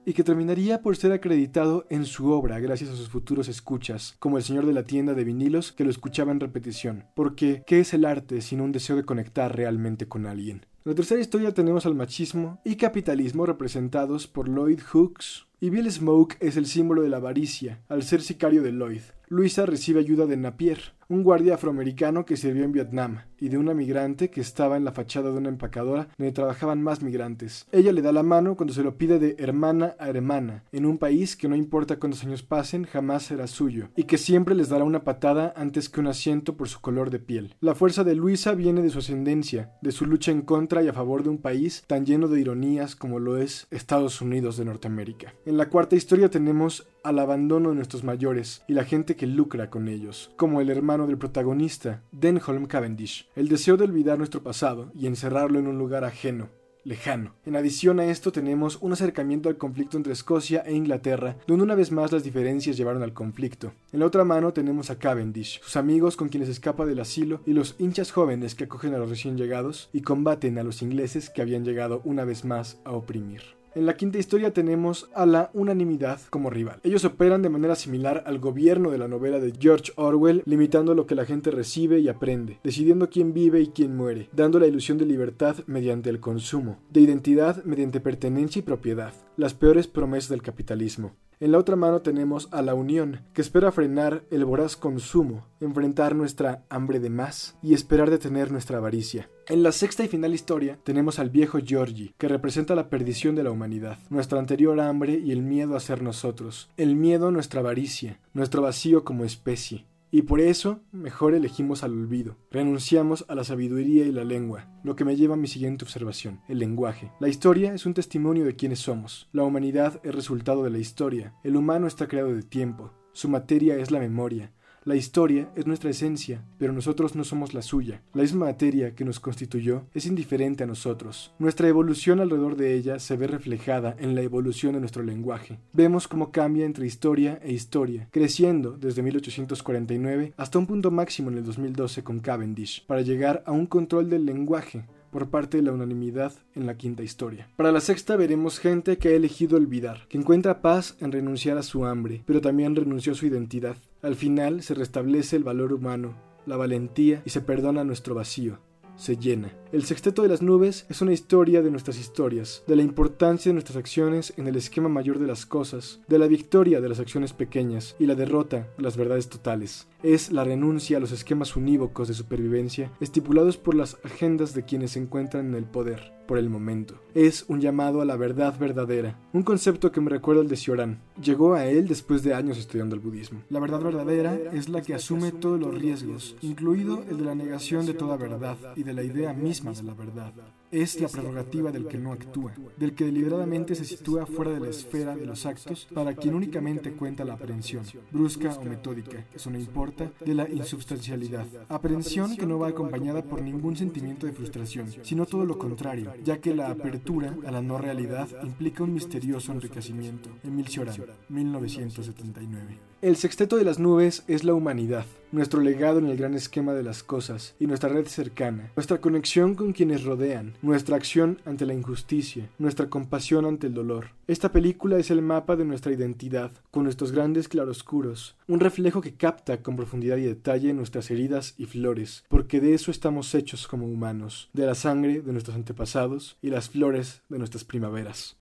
y 0.05 0.13
que 0.13 0.25
terminaría 0.25 0.83
por 0.83 0.97
ser 0.97 1.13
acreditado 1.13 1.87
en 1.91 2.05
su 2.05 2.31
obra 2.31 2.59
gracias 2.61 2.91
a 2.91 2.97
sus 2.97 3.09
futuros 3.09 3.49
escuchas, 3.49 4.17
como 4.19 4.37
el 4.37 4.43
señor 4.43 4.67
de 4.67 4.73
la 4.73 4.85
tienda 4.85 5.15
de 5.15 5.25
vinilos 5.25 5.73
que 5.73 5.85
lo 5.85 5.91
escuchaba 5.91 6.33
en 6.33 6.41
repetición. 6.41 7.05
Porque, 7.15 7.63
¿qué 7.67 7.81
es 7.81 7.95
el 7.95 8.05
arte 8.05 8.41
sin 8.41 8.61
un 8.61 8.73
deseo 8.73 8.97
de 8.97 9.05
conectar 9.05 9.55
realmente 9.57 10.07
con 10.07 10.27
alguien? 10.27 10.67
En 10.85 10.91
la 10.91 10.97
tercera 10.97 11.21
historia 11.21 11.55
tenemos 11.55 11.87
al 11.87 11.95
machismo 11.95 12.61
y 12.65 12.75
capitalismo 12.75 13.47
representados 13.47 14.27
por 14.27 14.49
Lloyd 14.49 14.81
Hooks, 14.93 15.47
y 15.61 15.71
Bill 15.71 15.89
Smoke 15.89 16.37
es 16.41 16.57
el 16.57 16.67
símbolo 16.67 17.03
de 17.03 17.09
la 17.09 17.19
avaricia, 17.19 17.85
al 17.89 18.03
ser 18.03 18.21
sicario 18.21 18.63
de 18.63 18.73
Lloyd. 18.73 19.03
Luisa 19.29 19.65
recibe 19.65 20.01
ayuda 20.01 20.27
de 20.27 20.37
Napier, 20.37 20.93
un 21.13 21.23
guardia 21.23 21.57
afroamericano 21.57 22.25
que 22.25 22.39
sirvió 22.39 22.65
en 22.65 22.73
Vietnam, 22.73 23.19
y 23.39 23.51
de 23.51 23.59
una 23.59 23.75
migrante 23.75 24.31
que 24.31 24.41
estaba 24.41 24.79
en 24.79 24.85
la 24.85 24.93
fachada 24.93 25.31
de 25.31 25.37
una 25.37 25.51
empacadora 25.51 26.09
donde 26.17 26.33
trabajaban 26.33 26.83
más 26.83 27.03
migrantes. 27.03 27.67
Ella 27.71 27.93
le 27.93 28.01
da 28.01 28.13
la 28.13 28.23
mano 28.23 28.57
cuando 28.57 28.73
se 28.73 28.83
lo 28.83 28.97
pide 28.97 29.19
de 29.19 29.37
hermana 29.39 29.95
a 29.99 30.09
hermana, 30.09 30.65
en 30.73 30.87
un 30.87 30.97
país 30.97 31.37
que 31.37 31.49
no 31.49 31.57
importa 31.57 31.99
cuántos 31.99 32.25
años 32.25 32.43
pasen, 32.43 32.85
jamás 32.85 33.25
será 33.25 33.47
suyo, 33.47 33.89
y 33.95 34.05
que 34.05 34.17
siempre 34.17 34.55
les 34.55 34.71
dará 34.71 34.85
una 34.85 35.05
patada 35.05 35.53
antes 35.55 35.91
que 35.91 36.01
un 36.01 36.07
asiento 36.07 36.57
por 36.57 36.71
su 36.71 36.81
color 36.81 37.11
de 37.11 37.19
piel. 37.19 37.57
La 37.61 37.75
fuerza 37.75 38.05
de 38.05 38.15
Luisa 38.15 38.55
viene 38.55 38.81
de 38.81 38.89
su 38.89 39.01
ascendencia, 39.01 39.73
de 39.83 39.93
su 39.93 40.07
lucha 40.07 40.33
en 40.33 40.41
contra 40.41 40.83
y 40.83 40.89
a 40.89 40.95
favor 40.95 41.25
de 41.25 41.29
un 41.29 41.39
país 41.39 41.85
tan 41.87 42.07
lleno 42.07 42.29
de 42.29 42.41
ironías 42.41 42.97
como 42.97 43.19
lo 43.19 43.37
es 43.37 43.67
Estados 43.71 44.23
Unidos 44.23 44.57
de 44.57 44.65
Norteamérica. 44.65 45.35
En 45.45 45.59
la 45.59 45.69
cuarta 45.69 45.95
historia 45.95 46.31
tenemos 46.31 46.87
al 47.05 47.19
abandono 47.19 47.71
de 47.71 47.75
nuestros 47.75 48.05
mayores 48.05 48.63
y 48.69 48.75
la 48.75 48.85
gente 48.85 49.17
que 49.17 49.27
lucra 49.27 49.69
con 49.69 49.89
ellos, 49.89 50.31
como 50.37 50.61
el 50.61 50.71
hermano 50.71 51.02
del 51.07 51.19
protagonista, 51.19 52.03
Denholm 52.13 52.67
Cavendish, 52.67 53.29
el 53.37 53.49
deseo 53.49 53.77
de 53.77 53.85
olvidar 53.85 54.19
nuestro 54.19 54.43
pasado 54.43 54.91
y 54.95 55.07
encerrarlo 55.07 55.59
en 55.59 55.67
un 55.67 55.79
lugar 55.79 56.05
ajeno, 56.05 56.49
lejano. 56.85 57.35
En 57.45 57.57
adición 57.57 58.01
a 58.01 58.07
esto 58.07 58.33
tenemos 58.33 58.79
un 58.81 58.93
acercamiento 58.93 59.49
al 59.49 59.57
conflicto 59.57 59.97
entre 59.97 60.13
Escocia 60.13 60.63
e 60.67 60.75
Inglaterra, 60.75 61.37
donde 61.47 61.65
una 61.65 61.75
vez 61.75 61.93
más 61.93 62.13
las 62.13 62.25
diferencias 62.25 62.77
llevaron 62.77 63.03
al 63.03 63.13
conflicto. 63.13 63.73
En 63.93 64.01
la 64.01 64.07
otra 64.07 64.25
mano 64.25 64.53
tenemos 64.53 64.91
a 64.91 64.99
Cavendish, 64.99 65.61
sus 65.63 65.77
amigos 65.77 66.17
con 66.17 66.29
quienes 66.29 66.49
escapa 66.49 66.87
del 66.87 67.01
asilo 67.01 67.41
y 67.47 67.53
los 67.53 67.77
hinchas 67.79 68.11
jóvenes 68.11 68.55
que 68.55 68.65
acogen 68.65 68.95
a 68.95 68.99
los 68.99 69.11
recién 69.11 69.37
llegados 69.37 69.91
y 69.93 70.03
combaten 70.03 70.59
a 70.59 70.65
los 70.65 70.83
ingleses 70.83 71.31
que 71.31 71.43
habían 71.43 71.65
llegado 71.65 72.01
una 72.05 72.25
vez 72.25 72.45
más 72.45 72.81
a 72.85 72.93
oprimir. 72.93 73.62
En 73.75 73.87
la 73.87 73.97
quinta 73.97 74.19
historia 74.19 74.53
tenemos 74.53 75.09
a 75.15 75.25
la 75.25 75.51
unanimidad 75.55 76.21
como 76.29 76.51
rival. 76.51 76.81
Ellos 76.83 77.07
operan 77.07 77.41
de 77.41 77.49
manera 77.49 77.75
similar 77.75 78.23
al 78.27 78.39
gobierno 78.39 78.91
de 78.91 78.99
la 78.99 79.09
novela 79.09 79.41
de 79.41 79.55
George 79.59 79.93
Orwell, 79.97 80.43
limitando 80.45 80.95
lo 80.95 81.07
que 81.07 81.15
la 81.15 81.25
gente 81.25 81.51
recibe 81.51 81.99
y 81.99 82.09
aprende, 82.09 82.59
decidiendo 82.63 83.09
quién 83.09 83.33
vive 83.33 83.63
y 83.63 83.69
quién 83.69 83.97
muere, 83.97 84.29
dando 84.33 84.59
la 84.59 84.67
ilusión 84.67 84.99
de 84.99 85.07
libertad 85.07 85.57
mediante 85.67 86.11
el 86.11 86.21
consumo, 86.21 86.81
de 86.91 87.01
identidad 87.01 87.65
mediante 87.65 88.01
pertenencia 88.01 88.61
y 88.61 88.63
propiedad, 88.63 89.15
las 89.39 89.55
peores 89.55 89.87
promesas 89.87 90.29
del 90.29 90.43
capitalismo. 90.43 91.13
En 91.43 91.51
la 91.51 91.59
otra 91.59 91.75
mano 91.75 92.03
tenemos 92.03 92.47
a 92.53 92.63
la 92.63 92.73
Unión, 92.73 93.23
que 93.33 93.43
espera 93.43 93.73
frenar 93.73 94.23
el 94.31 94.45
voraz 94.45 94.77
consumo, 94.77 95.49
enfrentar 95.59 96.15
nuestra 96.15 96.63
hambre 96.69 97.01
de 97.01 97.11
más 97.11 97.57
y 97.61 97.75
esperar 97.75 98.11
detener 98.11 98.53
nuestra 98.53 98.79
avaricia. 98.79 99.29
En 99.49 99.65
la 99.65 99.73
sexta 99.73 100.05
y 100.05 100.09
final 100.09 100.35
historia 100.35 100.79
tenemos 100.85 101.19
al 101.19 101.31
viejo 101.31 101.59
Georgie, 101.61 102.15
que 102.17 102.29
representa 102.29 102.77
la 102.77 102.89
perdición 102.89 103.35
de 103.35 103.43
la 103.43 103.51
humanidad, 103.51 103.99
nuestra 104.09 104.39
anterior 104.39 104.79
hambre 104.79 105.15
y 105.19 105.33
el 105.33 105.43
miedo 105.43 105.75
a 105.75 105.81
ser 105.81 106.01
nosotros, 106.01 106.71
el 106.77 106.95
miedo 106.95 107.27
a 107.27 107.33
nuestra 107.33 107.59
avaricia, 107.59 108.21
nuestro 108.35 108.63
vacío 108.63 109.03
como 109.03 109.25
especie, 109.25 109.85
y 110.13 110.23
por 110.23 110.41
eso 110.41 110.83
mejor 110.93 111.35
elegimos 111.35 111.83
al 111.83 111.93
olvido, 111.93 112.37
renunciamos 112.51 113.25
a 113.29 113.35
la 113.35 113.43
sabiduría 113.43 114.05
y 114.05 114.13
la 114.13 114.25
lengua, 114.25 114.69
lo 114.85 114.95
que 114.95 115.07
me 115.07 115.17
lleva 115.17 115.35
a 115.35 115.39
mi 115.39 115.49
siguiente 115.49 115.85
observación, 115.85 116.43
el 116.49 116.59
lenguaje. 116.59 117.11
La 117.19 117.29
historia 117.29 117.73
es 117.73 117.87
un 117.87 117.95
testimonio 117.95 118.45
de 118.45 118.55
quiénes 118.55 118.79
somos, 118.79 119.29
la 119.33 119.43
humanidad 119.43 120.01
es 120.05 120.15
resultado 120.15 120.63
de 120.63 120.71
la 120.71 120.79
historia, 120.79 121.35
el 121.43 121.57
humano 121.57 121.87
está 121.87 122.07
creado 122.07 122.35
de 122.35 122.43
tiempo, 122.43 122.93
su 123.13 123.29
materia 123.29 123.77
es 123.79 123.91
la 123.91 124.01
memoria, 124.01 124.53
la 124.85 124.97
historia 124.97 125.49
es 125.55 125.67
nuestra 125.67 125.91
esencia, 125.91 126.43
pero 126.59 126.73
nosotros 126.73 127.15
no 127.15 127.23
somos 127.23 127.55
la 127.55 127.63
suya. 127.63 128.03
La 128.15 128.23
misma 128.23 128.47
materia 128.47 128.97
que 128.97 129.05
nos 129.05 129.21
constituyó 129.21 129.85
es 129.95 130.07
indiferente 130.07 130.65
a 130.65 130.67
nosotros. 130.67 131.33
Nuestra 131.39 131.69
evolución 131.69 132.19
alrededor 132.19 132.57
de 132.57 132.75
ella 132.75 132.99
se 132.99 133.17
ve 133.17 133.29
reflejada 133.29 133.95
en 134.01 134.17
la 134.17 134.23
evolución 134.23 134.73
de 134.73 134.81
nuestro 134.81 135.05
lenguaje. 135.05 135.61
Vemos 135.73 136.09
cómo 136.09 136.33
cambia 136.33 136.67
entre 136.67 136.87
historia 136.87 137.39
e 137.45 137.53
historia, 137.53 138.09
creciendo 138.11 138.73
desde 138.73 139.03
1849 139.03 140.33
hasta 140.37 140.59
un 140.59 140.67
punto 140.67 140.91
máximo 140.91 141.31
en 141.31 141.39
el 141.39 141.45
2012 141.45 142.03
con 142.03 142.19
Cavendish, 142.19 142.85
para 142.85 143.03
llegar 143.03 143.45
a 143.47 143.53
un 143.53 143.67
control 143.67 144.11
del 144.11 144.27
lenguaje 144.27 144.85
por 145.13 145.29
parte 145.29 145.59
de 145.59 145.63
la 145.63 145.73
unanimidad 145.73 146.33
en 146.55 146.67
la 146.67 146.77
quinta 146.77 147.05
historia. 147.05 147.49
Para 147.57 147.71
la 147.71 147.81
sexta 147.81 148.17
veremos 148.17 148.59
gente 148.59 148.97
que 148.97 149.09
ha 149.09 149.13
elegido 149.13 149.59
olvidar, 149.59 150.09
que 150.09 150.19
encuentra 150.19 150.63
paz 150.63 150.97
en 151.01 151.13
renunciar 151.13 151.59
a 151.59 151.63
su 151.63 151.85
hambre, 151.85 152.23
pero 152.27 152.41
también 152.41 152.75
renunció 152.75 153.13
a 153.13 153.15
su 153.15 153.27
identidad. 153.27 153.77
Al 154.03 154.17
final 154.17 154.63
se 154.63 154.75
restablece 154.75 155.37
el 155.37 155.45
valor 155.45 155.73
humano, 155.73 156.17
la 156.45 156.57
valentía 156.57 157.23
y 157.25 157.31
se 157.31 157.41
perdona 157.41 157.85
nuestro 157.85 158.15
vacío 158.17 158.59
se 158.97 159.17
llena. 159.17 159.53
El 159.73 159.85
Sexteto 159.85 160.21
de 160.21 160.29
las 160.29 160.43
Nubes 160.43 160.85
es 160.91 161.01
una 161.01 161.15
historia 161.15 161.63
de 161.63 161.71
nuestras 161.71 161.99
historias, 161.99 162.63
de 162.67 162.77
la 162.77 162.83
importancia 162.83 163.49
de 163.49 163.55
nuestras 163.55 163.79
acciones 163.79 164.35
en 164.37 164.47
el 164.47 164.57
esquema 164.57 164.91
mayor 164.91 165.19
de 165.19 165.27
las 165.27 165.47
cosas, 165.47 166.01
de 166.09 166.19
la 166.19 166.27
victoria 166.27 166.83
de 166.83 166.91
las 166.91 167.01
acciones 167.01 167.33
pequeñas 167.33 167.97
y 167.99 168.05
la 168.05 168.15
derrota 168.15 168.69
de 168.77 168.83
las 168.83 168.99
verdades 168.99 169.31
totales. 169.31 169.89
Es 170.03 170.31
la 170.31 170.45
renuncia 170.45 170.99
a 170.99 171.01
los 171.01 171.11
esquemas 171.11 171.57
unívocos 171.57 172.09
de 172.09 172.15
supervivencia 172.15 172.93
estipulados 173.01 173.57
por 173.57 173.75
las 173.75 173.97
agendas 174.05 174.53
de 174.53 174.67
quienes 174.67 174.91
se 174.91 174.99
encuentran 174.99 175.47
en 175.47 175.55
el 175.55 175.65
poder 175.65 176.13
por 176.27 176.39
el 176.39 176.49
momento. 176.49 177.01
Es 177.15 177.45
un 177.49 177.61
llamado 177.61 178.01
a 178.01 178.05
la 178.05 178.17
verdad 178.17 178.59
verdadera, 178.59 179.19
un 179.33 179.43
concepto 179.43 179.93
que 179.93 180.01
me 180.01 180.11
recuerda 180.11 180.41
al 180.43 180.49
de 180.49 180.57
Sioran. 180.57 181.01
Llegó 181.23 181.55
a 181.55 181.67
él 181.67 181.89
después 181.89 182.23
de 182.23 182.35
años 182.35 182.59
estudiando 182.59 182.95
el 182.95 183.01
budismo. 183.01 183.43
La 183.51 183.61
verdad 183.61 183.81
verdadera 183.81 184.39
es 184.53 184.69
la 184.69 184.83
que 184.83 184.95
asume 184.95 185.33
todos 185.33 185.61
los 185.61 185.75
riesgos, 185.75 186.37
incluido 186.43 187.05
el 187.11 187.19
de 187.19 187.25
la 187.25 187.35
negación 187.35 187.87
de 187.87 187.95
toda 187.95 188.17
verdad 188.17 188.57
y 188.77 188.83
de 188.83 188.93
la 188.93 189.03
idea 189.03 189.33
misma 189.65 189.95
de 189.95 190.05
la 190.05 190.05
verdad 190.05 190.33
es 190.73 191.01
la 191.01 191.09
prerrogativa 191.09 191.71
del 191.71 191.87
que 191.87 191.99
no 191.99 192.13
actúa, 192.13 192.55
del 192.79 192.95
que 192.95 193.05
deliberadamente 193.05 193.75
se 193.75 193.85
sitúa 193.85 194.27
fuera 194.27 194.53
de 194.53 194.61
la 194.61 194.71
esfera 194.71 195.15
de 195.15 195.27
los 195.27 195.47
actos, 195.47 195.87
para 195.95 196.15
quien 196.15 196.35
únicamente 196.35 196.93
cuenta 196.93 197.25
la 197.25 197.35
aprehensión, 197.35 197.85
brusca 198.11 198.51
o 198.55 198.65
metódica, 198.65 199.25
eso 199.35 199.51
no 199.51 199.59
importa, 199.59 200.11
de 200.25 200.35
la 200.35 200.49
insubstancialidad. 200.49 201.47
Aprehensión 201.69 202.37
que 202.37 202.47
no 202.47 202.59
va 202.59 202.69
acompañada 202.69 203.23
por 203.23 203.43
ningún 203.43 203.77
sentimiento 203.77 204.27
de 204.27 204.33
frustración, 204.33 204.89
sino 205.03 205.27
todo 205.27 205.45
lo 205.45 205.59
contrario, 205.59 206.13
ya 206.25 206.39
que 206.39 206.55
la 206.55 206.71
apertura 206.71 207.37
a 207.47 207.51
la 207.51 207.61
no 207.61 207.77
realidad 207.77 208.29
implica 208.43 208.83
un 208.83 208.95
misterioso 208.95 209.53
enriquecimiento. 209.53 210.31
Emil 210.43 210.69
Cioran, 210.69 210.97
1979. 211.29 212.79
El 213.03 213.17
sexteto 213.17 213.57
de 213.57 213.65
las 213.65 213.81
nubes 213.81 214.23
es 214.29 214.45
la 214.45 214.55
humanidad, 214.55 215.05
nuestro 215.33 215.61
legado 215.61 215.99
en 215.99 216.07
el 216.07 216.17
gran 216.17 216.35
esquema 216.35 216.73
de 216.73 216.85
las 216.85 217.03
cosas 217.03 217.57
y 217.59 217.67
nuestra 217.67 217.89
red 217.89 218.07
cercana, 218.07 218.71
nuestra 218.77 219.01
conexión 219.01 219.57
con 219.57 219.73
quienes 219.73 220.05
rodean, 220.05 220.55
nuestra 220.63 220.97
acción 220.97 221.41
ante 221.45 221.67
la 221.67 221.75
injusticia, 221.75 222.49
nuestra 222.59 222.89
compasión 222.89 223.45
ante 223.45 223.67
el 223.67 223.75
dolor. 223.75 224.11
Esta 224.29 224.53
película 224.53 224.97
es 224.97 225.11
el 225.11 225.21
mapa 225.21 225.57
de 225.57 225.65
nuestra 225.65 225.93
identidad, 225.93 226.53
con 226.71 226.85
nuestros 226.85 227.13
grandes 227.13 227.49
claroscuros, 227.49 228.37
un 228.47 228.61
reflejo 228.61 229.01
que 229.01 229.15
capta 229.15 229.63
con 229.63 229.77
profundidad 229.77 230.17
y 230.17 230.23
detalle 230.23 230.73
nuestras 230.73 231.11
heridas 231.11 231.55
y 231.59 231.67
flores, 231.67 232.25
porque 232.29 232.61
de 232.61 232.75
eso 232.75 232.91
estamos 232.91 233.35
hechos 233.35 233.67
como 233.67 233.87
humanos, 233.87 234.49
de 234.53 234.65
la 234.65 234.77
sangre 234.77 235.21
de 235.21 235.33
nuestros 235.33 235.57
antepasados 235.57 236.37
y 236.41 236.51
las 236.51 236.71
flores 236.71 237.23
de 237.29 237.39
nuestras 237.39 237.65
primaveras. 237.65 238.31